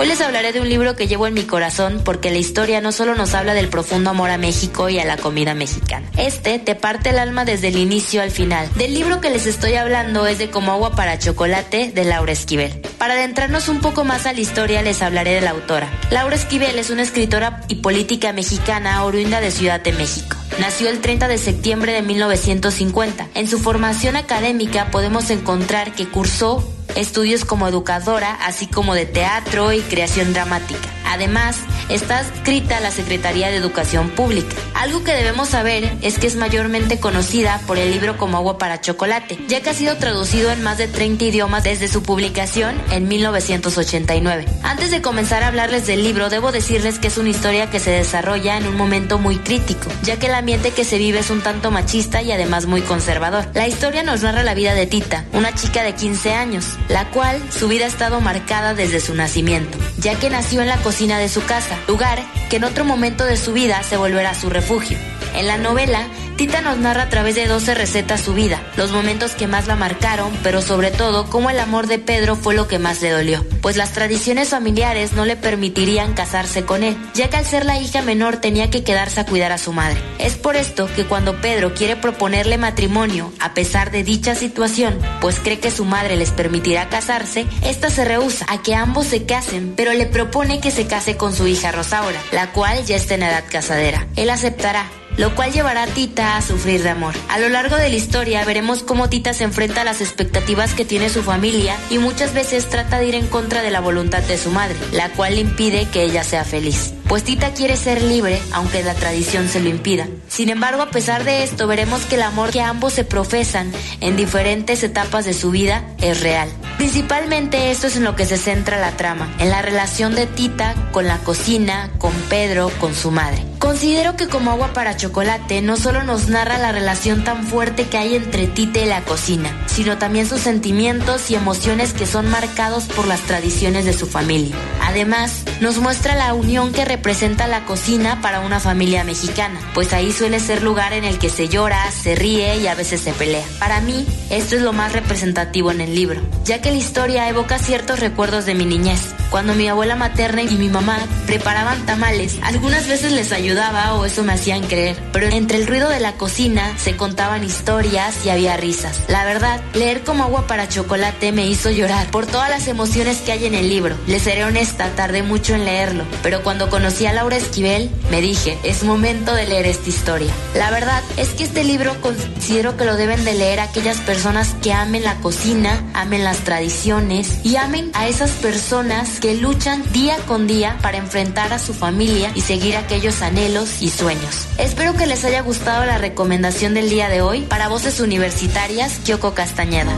[0.03, 2.91] Hoy les hablaré de un libro que llevo en mi corazón porque la historia no
[2.91, 6.11] solo nos habla del profundo amor a México y a la comida mexicana.
[6.17, 8.69] Este te parte el alma desde el inicio al final.
[8.75, 12.83] Del libro que les estoy hablando es de Como agua para chocolate de Laura Esquivel.
[12.99, 15.89] Para adentrarnos un poco más a la historia les hablaré de la autora.
[16.11, 20.37] Laura Esquivel es una escritora y política mexicana oriunda de Ciudad de México.
[20.59, 23.29] Nació el 30 de septiembre de 1950.
[23.35, 29.73] En su formación académica podemos encontrar que cursó estudios como educadora, así como de teatro
[29.73, 30.89] y creación dramática.
[31.05, 31.59] Además,
[31.91, 34.57] está adscrita a la Secretaría de Educación Pública.
[34.75, 38.81] Algo que debemos saber es que es mayormente conocida por el libro Como agua para
[38.81, 43.09] chocolate, ya que ha sido traducido en más de 30 idiomas desde su publicación en
[43.09, 44.47] 1989.
[44.63, 47.91] Antes de comenzar a hablarles del libro, debo decirles que es una historia que se
[47.91, 51.43] desarrolla en un momento muy crítico, ya que el ambiente que se vive es un
[51.43, 53.47] tanto machista y además muy conservador.
[53.55, 57.41] La historia nos narra la vida de Tita, una chica de 15 años, la cual
[57.51, 61.29] su vida ha estado marcada desde su nacimiento, ya que nació en la cocina de
[61.29, 64.99] su casa, lugar que en otro momento de su vida se volverá su refugio.
[65.35, 66.07] En la novela,
[66.43, 69.77] Tita nos narra a través de 12 recetas su vida, los momentos que más la
[69.77, 73.47] marcaron, pero sobre todo cómo el amor de Pedro fue lo que más le dolió,
[73.61, 77.79] pues las tradiciones familiares no le permitirían casarse con él, ya que al ser la
[77.79, 80.03] hija menor tenía que quedarse a cuidar a su madre.
[80.19, 85.39] Es por esto que cuando Pedro quiere proponerle matrimonio, a pesar de dicha situación, pues
[85.39, 89.75] cree que su madre les permitirá casarse, esta se rehúsa a que ambos se casen,
[89.77, 93.23] pero le propone que se case con su hija Rosaura, la cual ya está en
[93.23, 94.09] edad casadera.
[94.17, 97.15] Él aceptará, lo cual llevará a Tita a sufrir de amor.
[97.29, 100.85] A lo largo de la historia veremos cómo Tita se enfrenta a las expectativas que
[100.85, 104.39] tiene su familia y muchas veces trata de ir en contra de la voluntad de
[104.39, 106.95] su madre, la cual le impide que ella sea feliz.
[107.09, 110.07] Pues Tita quiere ser libre, aunque la tradición se lo impida.
[110.29, 113.71] Sin embargo, a pesar de esto, veremos que el amor que ambos se profesan
[114.01, 116.49] en diferentes etapas de su vida es real.
[116.79, 120.75] Principalmente esto es en lo que se centra la trama, en la relación de Tita
[120.91, 123.52] con la cocina, con Pedro, con su madre.
[123.63, 127.97] Considero que como agua para chocolate no solo nos narra la relación tan fuerte que
[127.97, 132.87] hay entre Tita y la cocina, sino también sus sentimientos y emociones que son marcados
[132.87, 134.57] por las tradiciones de su familia.
[134.83, 140.11] Además, nos muestra la unión que representa la cocina para una familia mexicana, pues ahí
[140.11, 143.47] suele ser lugar en el que se llora, se ríe y a veces se pelea.
[143.61, 147.61] Para mí, esto es lo más representativo en el libro, ya que la historia evoca
[147.61, 152.87] ciertos recuerdos de mi niñez, cuando mi abuela materna y mi mamá preparaban tamales, algunas
[152.87, 156.77] veces les ayudaba o eso me hacían creer, pero entre el ruido de la cocina
[156.77, 159.01] se contaban historias y había risas.
[159.09, 163.33] La verdad, leer como agua para chocolate me hizo llorar por todas las emociones que
[163.33, 163.97] hay en el libro.
[164.07, 168.59] Les seré honesta, tardé mucho en leerlo, pero cuando conocí a Laura Esquivel, me dije,
[168.65, 170.31] es momento de leer esta historia.
[170.55, 174.75] La verdad es que este libro considero que lo deben de leer aquellas personas que
[174.75, 180.49] amen la cocina, amen las tradiciones y amen a esas personas que luchan día con
[180.49, 184.49] día para enfrentar a su familia y seguir aquellos anhelos y sueños.
[184.59, 189.33] Espero que les haya gustado la recomendación del día de hoy para Voces Universitarias, Kyoko
[189.33, 189.95] Castañeda.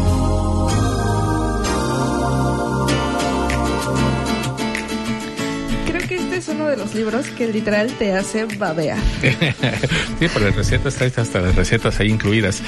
[5.87, 8.99] Creo que este es uno de los libros que literal te hace babear.
[10.19, 12.61] sí, por las recetas, está hasta las recetas ahí incluidas.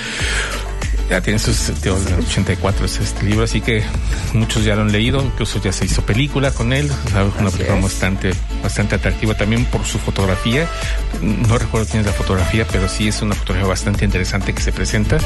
[1.08, 3.84] Ya tiene sus 84 este libro, así que
[4.32, 6.90] muchos ya lo han leído, incluso ya se hizo película con él,
[7.38, 10.68] una película bastante, bastante atractiva también por su fotografía.
[11.22, 14.72] No recuerdo quién es la fotografía, pero sí es una fotografía bastante interesante que se
[14.72, 15.18] presenta.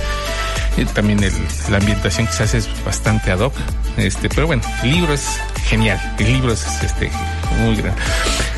[0.77, 1.33] Y también el,
[1.71, 3.55] la ambientación que se hace es bastante ad hoc.
[3.97, 5.27] Este, pero bueno, el libro es
[5.65, 7.11] genial, el libro es este
[7.59, 8.01] muy grande.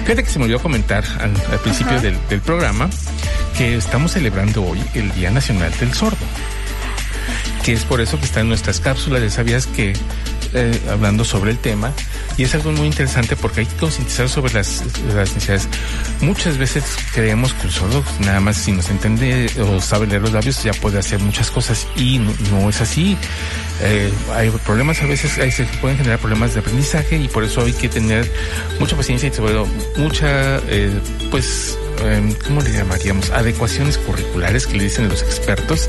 [0.03, 2.91] Fíjate que se me olvidó comentar al, al principio del, del programa
[3.57, 6.27] que estamos celebrando hoy el Día Nacional del Sordo
[7.65, 9.23] que es por eso que está en nuestras cápsulas.
[9.23, 9.95] Ya sabías que,
[10.55, 11.93] eh, hablando sobre el tema,
[12.37, 14.83] y es algo muy interesante porque hay que concientizar sobre las,
[15.15, 15.69] necesidades.
[16.21, 20.63] Muchas veces creemos que sordo, nada más si nos entiende o sabe leer los labios,
[20.63, 23.17] ya puede hacer muchas cosas y no, es así.
[23.83, 27.63] Eh, hay problemas a veces, ahí se pueden generar problemas de aprendizaje y por eso
[27.63, 28.31] hay que tener
[28.79, 30.91] mucha paciencia y sobre todo mucha, eh,
[31.31, 33.31] pues, eh, ¿cómo le llamaríamos?
[33.31, 35.89] Adecuaciones curriculares que le dicen los expertos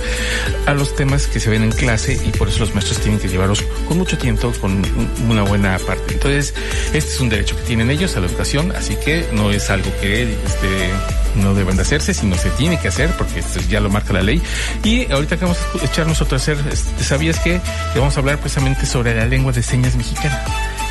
[0.65, 3.27] a los temas que se ven en clase y por eso los maestros tienen que
[3.27, 4.81] llevarlos con mucho tiempo, con
[5.29, 6.13] una buena parte.
[6.13, 6.53] Entonces,
[6.93, 9.91] este es un derecho que tienen ellos a la educación, así que no es algo
[10.01, 10.89] que este,
[11.35, 14.21] no deben de hacerse, sino se tiene que hacer porque esto ya lo marca la
[14.21, 14.41] ley.
[14.83, 17.59] Y ahorita que vamos a echarnos otro hacer, este, ¿sabías que
[17.95, 20.43] vamos a hablar precisamente sobre la lengua de señas mexicana?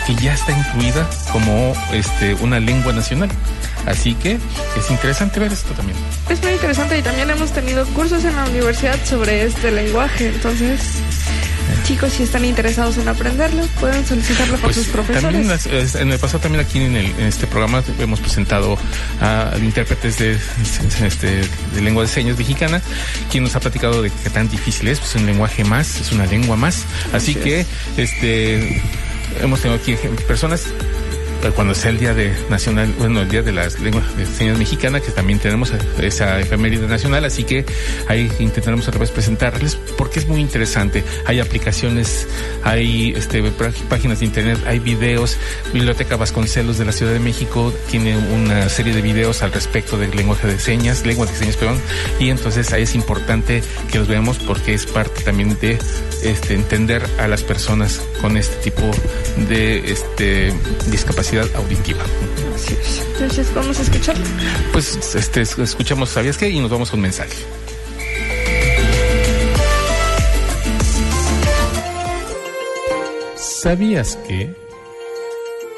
[0.07, 3.31] Que ya está incluida como este una lengua nacional.
[3.87, 4.33] Así que
[4.79, 5.99] es interesante ver esto también.
[6.29, 10.29] Es muy interesante y también hemos tenido cursos en la universidad sobre este lenguaje.
[10.29, 10.81] Entonces,
[11.85, 15.23] chicos, si están interesados en aprenderlo, pueden solicitarlo por Pues, sus profesores.
[15.23, 18.79] También las- en el pasado también aquí en, el- en este programa hemos presentado
[19.21, 20.39] a intérpretes de,
[21.05, 21.41] este,
[21.75, 22.81] de lengua de señas mexicana,
[23.33, 26.13] quien nos ha platicado de qué tan difícil es, pues es un lenguaje más, es
[26.13, 26.85] una lengua más.
[27.13, 28.81] Así Así que este
[29.41, 30.67] hemos tenido aquí personas
[31.43, 34.59] eh, cuando sea el día de nacional, bueno, el día de las lenguas de señas
[34.59, 37.65] mexicana, que también tenemos esa efeméride nacional, así que
[38.09, 41.03] ahí intentaremos otra vez presentarles porque es muy interesante.
[41.27, 42.27] Hay aplicaciones,
[42.63, 45.37] hay este pá- páginas de internet, hay videos.
[45.73, 50.11] Biblioteca Vasconcelos de la Ciudad de México tiene una serie de videos al respecto del
[50.15, 51.81] lenguaje de señas, lengua de señas, perdón,
[52.21, 55.79] y entonces ahí es importante que los veamos porque es parte también de
[56.23, 58.91] este entender a las personas con este tipo
[59.49, 60.53] de este
[60.91, 62.03] discapacidad auditiva.
[62.55, 63.03] Así es.
[63.13, 64.17] Entonces, vamos a escuchar.
[64.73, 66.49] Pues este escuchamos ¿sabías qué?
[66.49, 67.37] y nos vamos con un mensaje.
[73.37, 74.62] ¿Sabías que?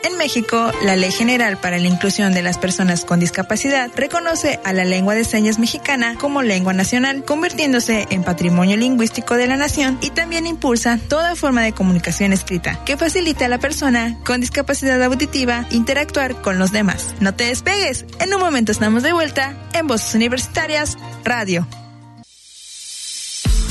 [0.05, 4.75] En México, la Ley General para la Inclusión de las Personas con Discapacidad reconoce a
[4.75, 9.99] la lengua de señas mexicana como lengua nacional, convirtiéndose en patrimonio lingüístico de la nación
[10.03, 15.03] y también impulsa toda forma de comunicación escrita que facilite a la persona con discapacidad
[15.03, 17.14] auditiva interactuar con los demás.
[17.21, 21.67] No te despegues, en un momento estamos de vuelta en Voces Universitarias Radio.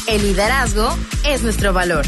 [0.07, 2.07] El liderazgo es nuestro valor.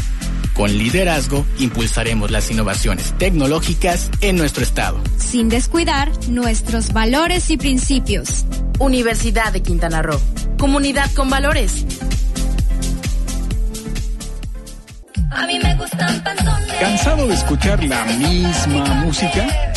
[0.56, 4.98] Con liderazgo impulsaremos las innovaciones tecnológicas en nuestro estado.
[5.18, 8.46] sin descuidar nuestros valores y principios.
[8.78, 10.20] Universidad de Quintana Roo.
[10.58, 11.84] Comunidad con valores.
[15.30, 16.72] A mí me gustan panzones.
[16.80, 19.74] ¿Cansado de escuchar la misma música?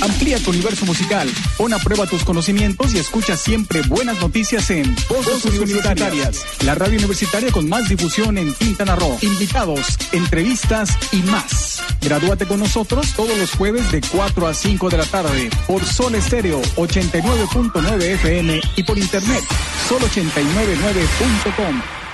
[0.00, 4.94] Amplía tu universo musical, pon a prueba tus conocimientos y escucha siempre buenas noticias en
[5.08, 9.18] Voces, Universitarias, la radio universitaria con más difusión en Quintana Roo.
[9.22, 11.82] Invitados, entrevistas y más.
[12.00, 16.14] Gradúate con nosotros todos los jueves de 4 a 5 de la tarde por Sol
[16.14, 19.42] Estéreo 89.9 FM y por internet
[19.88, 22.05] sol899.com.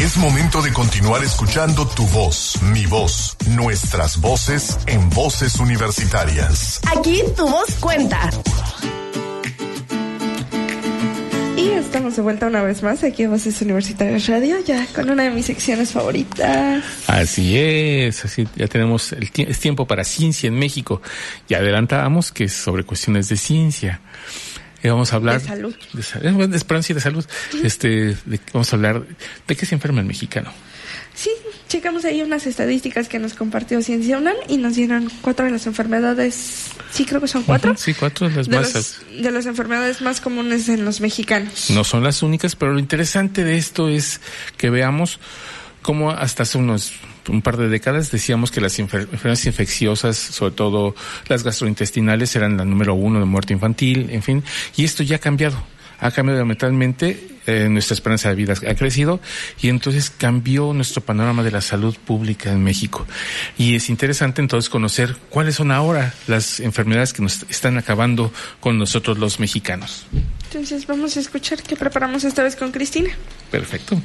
[0.00, 6.80] Es momento de continuar escuchando tu voz, mi voz, nuestras voces en voces universitarias.
[6.96, 8.30] Aquí tu voz cuenta.
[11.56, 15.24] Y estamos de vuelta una vez más aquí en Voces Universitarias Radio, ya con una
[15.24, 16.82] de mis secciones favoritas.
[17.06, 21.02] Así es, así ya tenemos el tie- es tiempo para ciencia en México.
[21.48, 24.00] Ya adelantábamos que es sobre cuestiones de ciencia.
[24.82, 25.74] Y vamos a hablar De salud.
[25.92, 27.24] de, eh, de esperanza y de salud.
[27.62, 29.02] Este, de- vamos a hablar
[29.46, 30.52] de qué se enferma el mexicano.
[31.14, 31.30] Sí,
[31.68, 35.66] checamos ahí unas estadísticas que nos compartió Ciencia UNAM y nos dieron cuatro de las
[35.66, 38.74] enfermedades, sí creo que son cuatro, Sí, cuatro de las de, más.
[38.74, 41.70] los- de las enfermedades más comunes en los mexicanos.
[41.70, 44.20] No son las únicas, pero lo interesante de esto es
[44.56, 45.18] que veamos
[45.82, 46.92] cómo hasta hace unos
[47.30, 50.94] un par de décadas decíamos que las enfermedades infecciosas, sobre todo
[51.28, 54.44] las gastrointestinales, eran la número uno de muerte infantil, en fin,
[54.76, 55.62] y esto ya ha cambiado
[56.00, 59.20] ha cambiado diametralmente, eh, nuestra esperanza de vida ha crecido
[59.60, 63.06] y entonces cambió nuestro panorama de la salud pública en México.
[63.58, 68.78] Y es interesante entonces conocer cuáles son ahora las enfermedades que nos están acabando con
[68.78, 70.06] nosotros los mexicanos.
[70.44, 73.10] Entonces vamos a escuchar qué preparamos esta vez con Cristina.
[73.50, 74.00] Perfecto.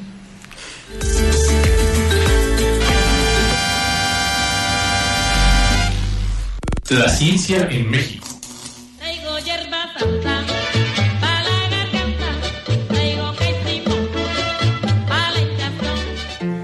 [6.89, 8.27] La ciencia en México.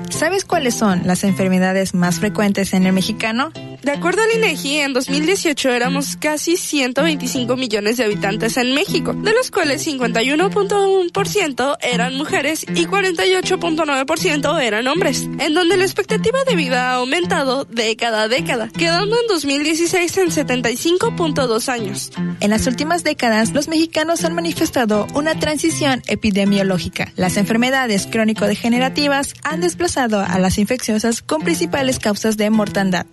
[0.09, 3.51] ¿Sabes cuáles son las enfermedades más frecuentes en el mexicano?
[3.83, 9.33] De acuerdo al INEGI, en 2018 éramos casi 125 millones de habitantes en México, de
[9.33, 16.91] los cuales 51.1% eran mujeres y 48.9% eran hombres, en donde la expectativa de vida
[16.91, 22.11] ha aumentado década a década, quedando en 2016 en 75.2 años.
[22.39, 27.11] En las últimas décadas, los mexicanos han manifestado una transición epidemiológica.
[27.15, 33.07] Las enfermedades crónico-degenerativas han desplazado a las infecciosas con principales causas de mortandad.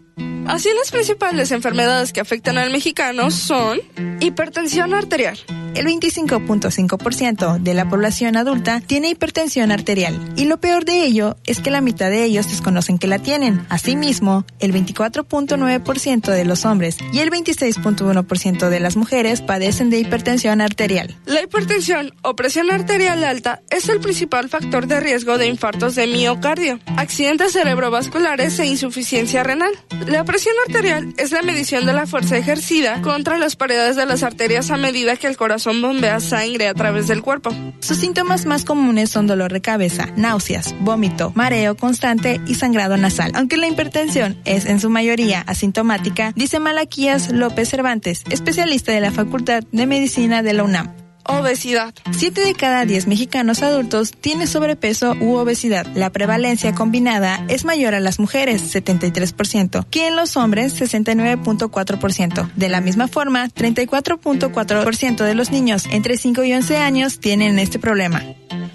[0.46, 3.80] Así las principales enfermedades que afectan al mexicano son
[4.20, 5.38] hipertensión arterial.
[5.74, 11.60] El 25.5% de la población adulta tiene hipertensión arterial y lo peor de ello es
[11.60, 13.64] que la mitad de ellos desconocen que la tienen.
[13.68, 20.60] Asimismo, el 24.9% de los hombres y el 26.1% de las mujeres padecen de hipertensión
[20.60, 21.16] arterial.
[21.26, 26.08] La hipertensión o presión arterial alta es el principal factor de riesgo de infartos de
[26.08, 29.72] miocardio, accidentes cerebrovasculares e insuficiencia renal.
[30.08, 34.22] La presión arterial es la medición de la fuerza ejercida contra las paredes de las
[34.22, 37.50] arterias a medida que el corazón bombea sangre a través del cuerpo.
[37.80, 43.32] Sus síntomas más comunes son dolor de cabeza, náuseas, vómito, mareo constante y sangrado nasal.
[43.34, 49.12] Aunque la hipertensión es en su mayoría asintomática, dice Malaquías López Cervantes, especialista de la
[49.12, 51.07] Facultad de Medicina de la UNAM.
[51.28, 51.94] Obesidad.
[52.16, 55.86] Siete de cada diez mexicanos adultos tiene sobrepeso u obesidad.
[55.94, 62.50] La prevalencia combinada es mayor a las mujeres, 73%, que en los hombres, 69.4%.
[62.56, 67.78] De la misma forma, 34.4% de los niños entre 5 y 11 años tienen este
[67.78, 68.22] problema.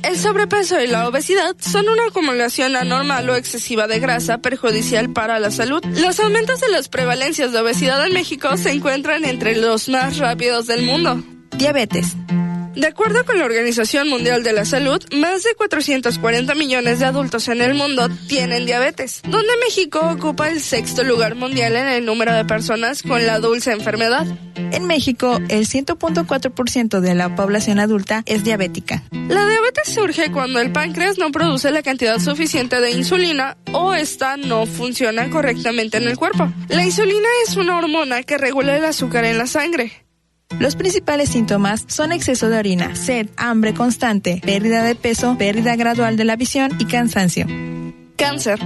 [0.03, 5.39] El sobrepeso y la obesidad son una acumulación anormal o excesiva de grasa perjudicial para
[5.39, 5.83] la salud.
[5.85, 10.67] Los aumentos de las prevalencias de obesidad en México se encuentran entre los más rápidos
[10.67, 11.23] del mundo.
[11.57, 12.17] Diabetes.
[12.75, 17.47] De acuerdo con la Organización Mundial de la Salud, más de 440 millones de adultos
[17.47, 22.33] en el mundo tienen diabetes, donde México ocupa el sexto lugar mundial en el número
[22.33, 24.25] de personas con la dulce enfermedad.
[24.55, 29.03] En México, el 100.4% de la población adulta es diabética.
[29.11, 34.35] La diabetes surge cuando el páncreas no produce la cantidad suficiente de insulina o esta
[34.35, 36.51] no funciona correctamente en el cuerpo.
[36.69, 40.03] La insulina es una hormona que regula el azúcar en la sangre.
[40.59, 46.15] Los principales síntomas son exceso de orina, sed, hambre constante, pérdida de peso, pérdida gradual
[46.15, 47.45] de la visión y cansancio.
[48.15, 48.59] Cáncer.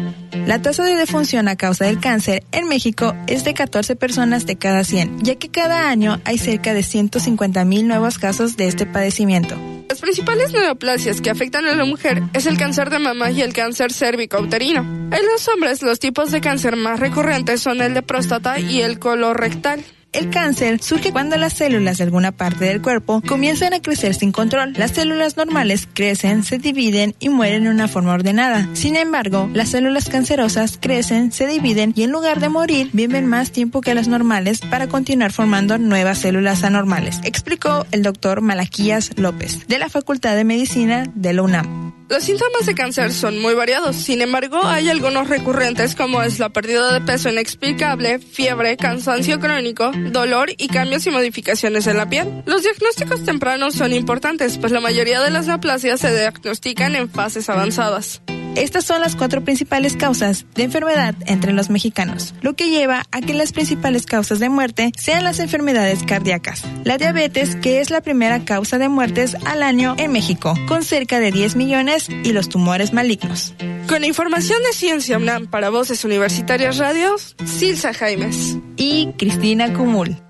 [0.45, 4.57] La tasa de defunción a causa del cáncer en México es de 14 personas de
[4.57, 8.85] cada 100, ya que cada año hay cerca de 150 mil nuevos casos de este
[8.85, 9.55] padecimiento.
[9.89, 13.53] Las principales neoplasias que afectan a la mujer es el cáncer de mama y el
[13.53, 14.81] cáncer cérvico-uterino.
[14.81, 18.99] En los hombres, los tipos de cáncer más recurrentes son el de próstata y el
[18.99, 19.83] colorectal.
[20.13, 24.31] El cáncer surge cuando las células de alguna parte del cuerpo comienzan a crecer sin
[24.31, 24.73] control.
[24.73, 28.67] Las células normales crecen, se dividen y mueren de una forma ordenada.
[28.73, 33.51] Sin embargo, las células cancerosas crecen, se dividen y en lugar de morir viven más
[33.51, 39.67] tiempo que las normales para continuar formando nuevas células anormales, explicó el doctor Malaquías López
[39.67, 41.87] de la Facultad de Medicina de la UNAM.
[42.09, 46.47] Los síntomas de cáncer son muy variados, sin embargo hay algunos recurrentes como es la
[46.47, 52.27] pérdida de peso inexplicable, fiebre, cansancio crónico, dolor y cambios y modificaciones en la piel.
[52.45, 57.49] Los diagnósticos tempranos son importantes, pues la mayoría de las neoplasias se diagnostican en fases
[57.49, 58.21] avanzadas.
[58.57, 63.21] Estas son las cuatro principales causas de enfermedad entre los mexicanos, lo que lleva a
[63.21, 66.63] que las principales causas de muerte sean las enfermedades cardíacas.
[66.83, 71.19] La diabetes, que es la primera causa de muertes al año en México, con cerca
[71.19, 73.53] de 10 millones, y los tumores malignos.
[73.87, 80.26] Con información de Ciencia UNAM para Voces Universitarias Radios, Silsa Jaimes y Cristina Cumul.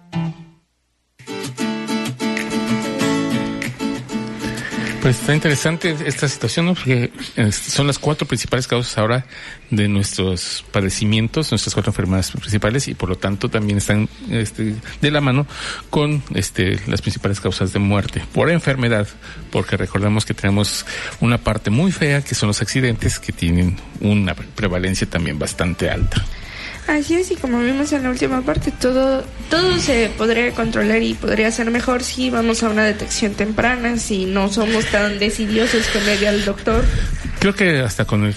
[5.07, 6.75] Pues está interesante esta situación.
[6.75, 9.25] Porque eh, son las cuatro principales causas ahora
[9.69, 15.11] de nuestros padecimientos, nuestras cuatro enfermedades principales, y por lo tanto también están este, de
[15.11, 15.47] la mano
[15.89, 19.07] con este, las principales causas de muerte por enfermedad,
[19.49, 20.85] porque recordemos que tenemos
[21.21, 26.21] una parte muy fea que son los accidentes que tienen una prevalencia también bastante alta.
[26.87, 31.13] Así es, y como vimos en la última parte, todo, todo se podría controlar y
[31.15, 36.01] podría ser mejor si vamos a una detección temprana, si no somos tan decidiosos con
[36.03, 36.85] ir al doctor.
[37.39, 38.33] Creo que hasta con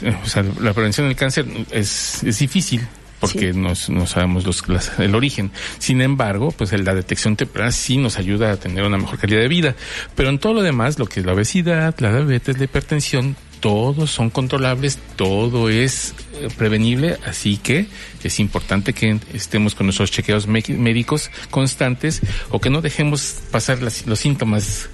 [0.61, 2.87] la prevención del cáncer es, es difícil
[3.21, 3.75] porque no
[4.07, 5.53] sabemos los, el origen.
[5.79, 9.49] Sin embargo, pues la detección temprana sí nos ayuda a tener una mejor calidad de
[9.49, 9.75] vida.
[10.17, 14.11] Pero en todo lo demás, lo que es la obesidad, la diabetes, la hipertensión, todos
[14.11, 16.15] son controlables, todo es
[16.57, 17.87] prevenible, así que
[18.23, 22.21] es importante que estemos con nuestros chequeos médicos constantes
[22.51, 24.89] o que no dejemos pasar los síntomas.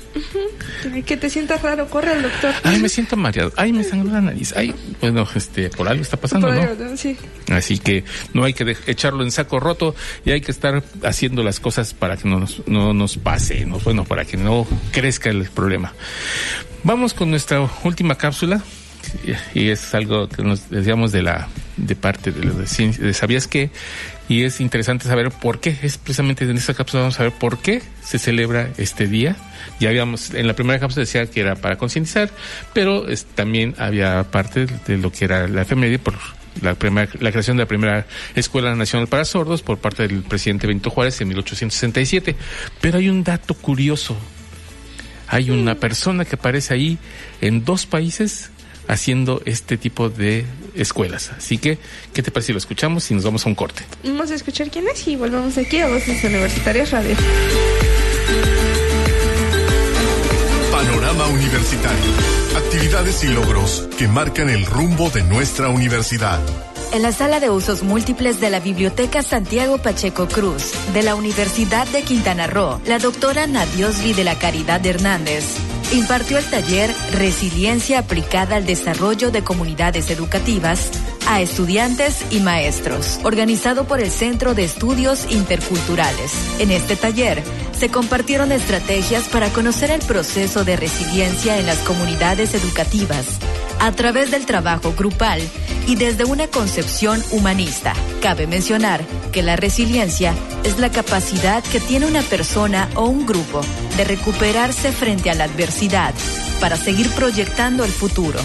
[1.04, 2.52] Que te sientas raro, corre al doctor.
[2.62, 3.52] Ay, me siento mareado.
[3.56, 4.54] Ay, me sangra la nariz.
[4.56, 6.68] Ay, bueno, este, por algo está pasando, ¿no?
[7.54, 9.94] Así que no hay que echarlo en saco roto
[10.24, 13.78] y hay que estar haciendo las cosas para que no nos, no nos pase, ¿no?
[13.80, 15.92] bueno, para que no crezca el problema.
[16.82, 18.62] Vamos con nuestra última cápsula
[19.54, 23.70] y es algo que nos decíamos de la de parte de, de, de sabías qué
[24.28, 27.58] y es interesante saber por qué es precisamente en esta cápsula vamos a ver por
[27.58, 29.36] qué se celebra este día.
[29.78, 32.30] Ya habíamos en la primera cápsula decía que era para concientizar
[32.72, 36.14] pero también había parte de lo que era la efeméride por
[36.62, 40.66] la, primera, la creación de la primera Escuela Nacional para Sordos por parte del presidente
[40.66, 42.34] Benito Juárez en 1867
[42.80, 44.16] pero hay un dato curioso.
[45.28, 46.98] Hay una persona que aparece ahí
[47.40, 48.52] en dos países
[48.88, 51.30] haciendo este tipo de escuelas.
[51.36, 51.78] Así que,
[52.12, 53.82] ¿qué te parece si lo escuchamos y nos vamos a un corte?
[54.04, 57.16] Vamos a escuchar quién es y volvemos aquí a Voces Universitarias Radio.
[60.70, 62.12] Panorama Universitario.
[62.56, 66.40] Actividades y logros que marcan el rumbo de nuestra universidad.
[66.92, 71.86] En la sala de usos múltiples de la Biblioteca Santiago Pacheco Cruz de la Universidad
[71.88, 75.44] de Quintana Roo, la doctora Nadiosli de la Caridad Hernández
[75.92, 80.90] impartió el taller Resiliencia aplicada al desarrollo de comunidades educativas
[81.26, 86.32] a estudiantes y maestros, organizado por el Centro de Estudios Interculturales.
[86.60, 87.42] En este taller
[87.78, 93.26] se compartieron estrategias para conocer el proceso de resiliencia en las comunidades educativas
[93.78, 95.42] a través del trabajo grupal
[95.86, 97.92] y desde una concepción humanista.
[98.22, 103.60] Cabe mencionar que la resiliencia es la capacidad que tiene una persona o un grupo
[103.98, 106.14] de recuperarse frente a la adversidad
[106.60, 108.40] para seguir proyectando el futuro.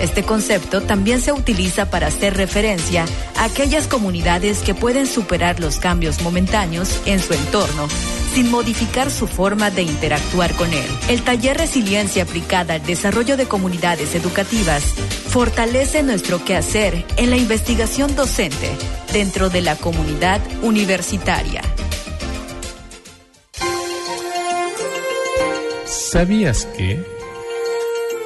[0.00, 3.06] Este concepto también se utiliza para hacer referencia
[3.38, 7.88] a aquellas comunidades que pueden superar los cambios momentáneos en su entorno
[8.36, 10.84] sin modificar su forma de interactuar con él.
[11.08, 14.82] El taller Resiliencia aplicada al desarrollo de comunidades educativas
[15.30, 18.68] fortalece nuestro quehacer en la investigación docente
[19.10, 21.62] dentro de la comunidad universitaria.
[25.86, 27.15] ¿Sabías que...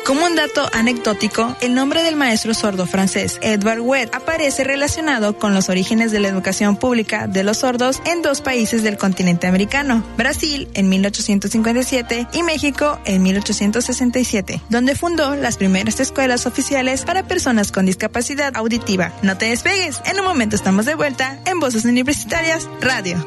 [0.07, 5.55] Como un dato anecdótico, el nombre del maestro sordo francés Edward Webb aparece relacionado con
[5.55, 10.03] los orígenes de la educación pública de los sordos en dos países del continente americano,
[10.17, 17.71] Brasil en 1857 y México en 1867, donde fundó las primeras escuelas oficiales para personas
[17.71, 19.13] con discapacidad auditiva.
[19.23, 23.25] No te despegues, en un momento estamos de vuelta en Voces Universitarias Radio.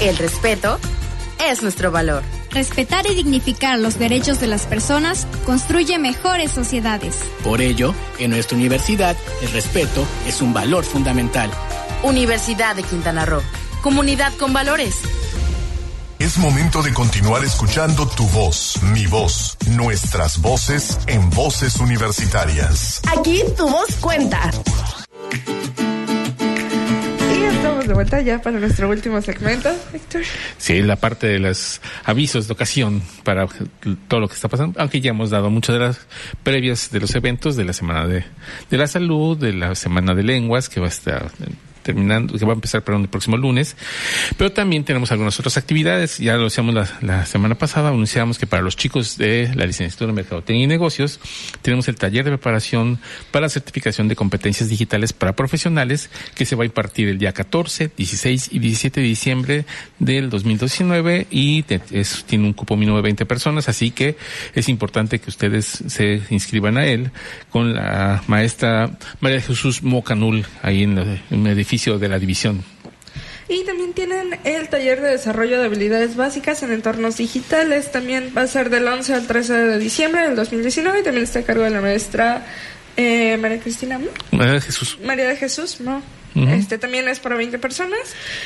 [0.00, 0.80] El respeto
[1.48, 2.41] es nuestro valor.
[2.52, 7.16] Respetar y dignificar los derechos de las personas construye mejores sociedades.
[7.42, 11.50] Por ello, en nuestra universidad, el respeto es un valor fundamental.
[12.02, 13.40] Universidad de Quintana Roo.
[13.80, 14.96] Comunidad con valores.
[16.18, 23.00] Es momento de continuar escuchando tu voz, mi voz, nuestras voces en voces universitarias.
[23.16, 24.52] Aquí tu voz cuenta
[27.86, 30.22] de vuelta ya para nuestro último segmento, Héctor.
[30.58, 33.46] Sí, la parte de los avisos de ocasión para
[34.08, 36.06] todo lo que está pasando, aunque ya hemos dado muchas de las
[36.42, 38.24] previas de los eventos de la Semana de,
[38.70, 41.30] de la Salud, de la Semana de Lenguas, que va a estar
[41.82, 43.76] terminando, que va a empezar para el próximo lunes.
[44.36, 46.18] Pero también tenemos algunas otras actividades.
[46.18, 50.16] Ya lo decíamos la, semana pasada, anunciamos que para los chicos de la licenciatura en
[50.16, 51.20] Mercadotecnia y Negocios,
[51.62, 52.98] tenemos el taller de preparación
[53.30, 57.90] para certificación de competencias digitales para profesionales que se va a impartir el día 14,
[57.96, 59.64] 16 y 17 de diciembre
[59.98, 64.16] del 2019 y tiene un cupo mínimo de 20 personas, así que
[64.54, 67.10] es importante que ustedes se inscriban a él
[67.50, 72.62] con la maestra María Jesús Mocanul ahí en, en el edificio de la división.
[73.48, 77.90] Y también tienen el taller de desarrollo de habilidades básicas en entornos digitales.
[77.90, 81.40] También va a ser del 11 al 13 de diciembre del 2019 y también está
[81.40, 82.46] a cargo de la maestra
[82.96, 83.98] eh, María Cristina.
[84.30, 84.98] María de Jesús.
[85.02, 86.02] María de Jesús, no.
[86.34, 86.48] Ujú.
[86.48, 88.00] Este también es para 20 personas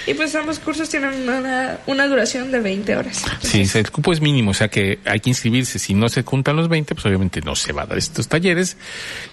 [0.07, 3.25] y pues ambos cursos tienen una, una duración de 20 horas.
[3.41, 5.79] Sí, o sea, el cupo es mínimo, o sea que hay que inscribirse.
[5.79, 8.77] Si no se juntan los 20, pues obviamente no se va a dar estos talleres.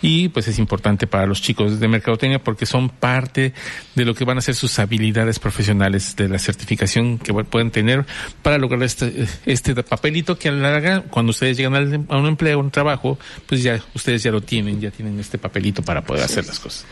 [0.02, 3.54] Y pues es importante para los chicos de mercadotecnia porque son parte
[3.96, 8.06] de lo que van a ser sus habilidades profesionales de la certificación que pueden tener
[8.42, 12.28] para lograr este, este papelito que a la larga, cuando ustedes llegan al- a un
[12.28, 16.02] empleo, a un trabajo, pues ya ustedes ya lo tienen, ya tienen este papelito para
[16.04, 16.86] poder hacer las cosas.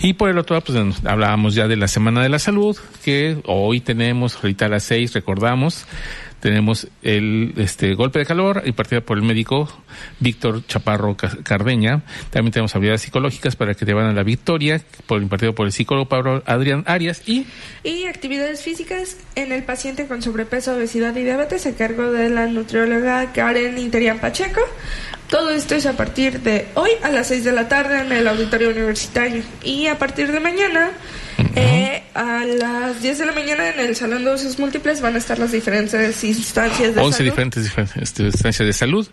[0.00, 0.71] Y por el otro lado, pues
[1.04, 5.12] hablábamos ya de la Semana de la Salud, que hoy tenemos, ahorita a las seis,
[5.12, 5.86] recordamos,
[6.40, 9.68] tenemos el este golpe de calor impartido por el médico
[10.18, 12.02] Víctor Chaparro Ca- Cardeña.
[12.30, 15.72] También tenemos habilidades psicológicas para que te van a la victoria, por impartido por el
[15.72, 17.46] psicólogo Pablo Adrián Arias y
[17.84, 22.48] Y actividades físicas en el paciente con sobrepeso, obesidad y diabetes a cargo de la
[22.48, 24.62] nutrióloga Karen Interian Pacheco.
[25.32, 28.28] Todo esto es a partir de hoy a las 6 de la tarde en el
[28.28, 29.42] auditorio universitario.
[29.64, 30.90] Y a partir de mañana,
[31.56, 35.18] eh, a las 10 de la mañana en el salón de usos múltiples van a
[35.18, 37.30] estar las diferentes instancias de 11 salud.
[37.30, 39.08] diferentes diferentes, este, instancias de salud.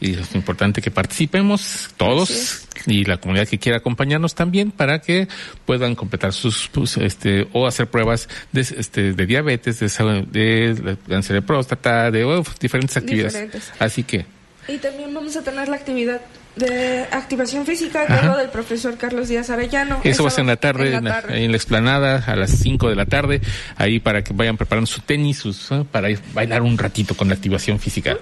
[0.00, 5.28] Y es importante que participemos todos y la comunidad que quiera acompañarnos también para que
[5.64, 10.96] puedan completar sus, pues, este, o hacer pruebas de, este, de diabetes, de, sa- de
[11.08, 13.32] cáncer de próstata, de diferentes actividades.
[13.32, 13.72] Diferentes.
[13.78, 14.26] Así que,
[14.66, 16.20] Y también vamos a tener la actividad
[16.56, 20.00] de activación física cargo del profesor Carlos Díaz Arellano.
[20.04, 21.34] Eso va a ser en la tarde, en la la, tarde.
[21.34, 23.40] ahí en la explanada, a las 5 de la tarde,
[23.76, 25.84] ahí para que vayan preparando su tenis, sus, ¿eh?
[25.90, 28.16] para ir bailar un ratito con la activación física.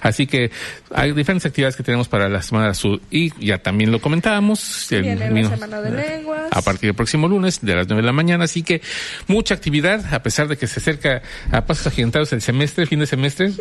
[0.00, 0.50] Así que
[0.94, 3.00] hay diferentes actividades que tenemos para la Semana Salud.
[3.10, 4.90] Y ya también lo comentábamos.
[4.92, 6.42] el- Viene la semana de lenguas.
[6.50, 8.44] a partir del próximo lunes de las 9 de la mañana.
[8.44, 8.80] Así que
[9.26, 11.22] mucha actividad, a pesar de que se acerca
[11.52, 13.52] a pasos agigantados el semestre, fin de semestre,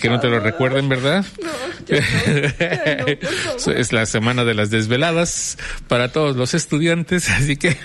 [0.00, 1.24] que no te lo recuerden, ¿verdad?
[3.70, 5.58] es la semana de las desveladas
[5.88, 7.76] para todos los estudiantes, así que,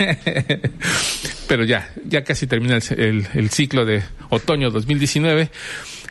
[1.48, 5.50] pero ya, ya casi termina el, ciclo de otoño 2019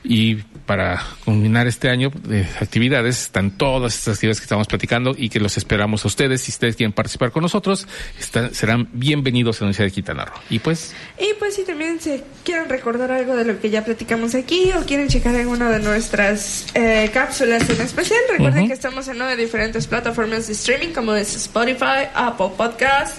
[0.02, 0.36] y
[0.66, 5.40] para culminar este año de actividades están todas estas actividades que estamos platicando y que
[5.40, 6.42] los esperamos a ustedes.
[6.42, 7.88] Si ustedes quieren participar con nosotros,
[8.18, 10.34] están- serán bienvenidos a la Universidad de Quintana Roo.
[10.48, 14.34] Y pues, Y pues si también se quieren recordar algo de lo que ya platicamos
[14.34, 19.18] aquí o quieren checar alguna de nuestras eh, cápsulas en especial, recuerden que estamos en
[19.18, 23.18] nueve diferentes plataformas de streaming como es Spotify, Apple Podcast,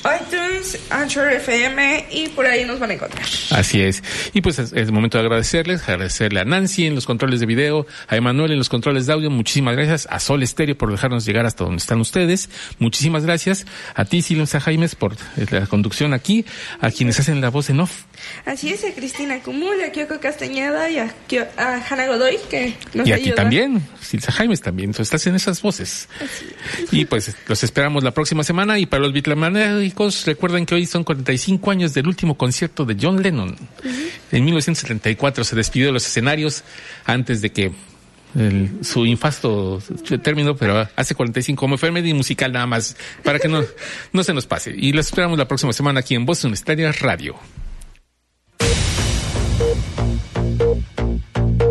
[0.00, 3.24] iTunes, Anchor FM y por ahí nos van a encontrar.
[3.50, 4.02] Así es.
[4.32, 7.86] Y pues es, el momento de agradecerles, agradecerle a Nancy en los controles de video,
[8.08, 11.46] a Emanuel en los controles de audio, muchísimas gracias, a Sol Estéreo por dejarnos llegar
[11.46, 12.48] hasta donde están ustedes,
[12.78, 15.16] muchísimas gracias, a ti Silvia Jaimes por
[15.50, 16.44] la conducción aquí,
[16.80, 18.04] a quienes hacen la voz en off,
[18.44, 21.14] Así es, a Cristina Cumul, a Kyoko Castañeda y a,
[21.56, 25.34] a Hanna Godoy que nos y a ti también, Silvia Jaimes también, tú estás en
[25.34, 26.08] esas voces.
[26.90, 31.04] Y pues los esperamos la próxima semana y para los bitlamanéricos recuerden que hoy son
[31.04, 33.56] 45 años del último concierto de John Lennon.
[34.32, 36.62] En 1974 se despidió de los escenarios
[37.04, 37.72] antes de que
[38.36, 39.82] el- su infasto
[40.22, 43.64] término, pero hace 45 como enfermedad musical nada más, para que no,
[44.12, 44.72] no se nos pase.
[44.76, 47.34] Y los esperamos la próxima semana aquí en Voz Universitaria Radio.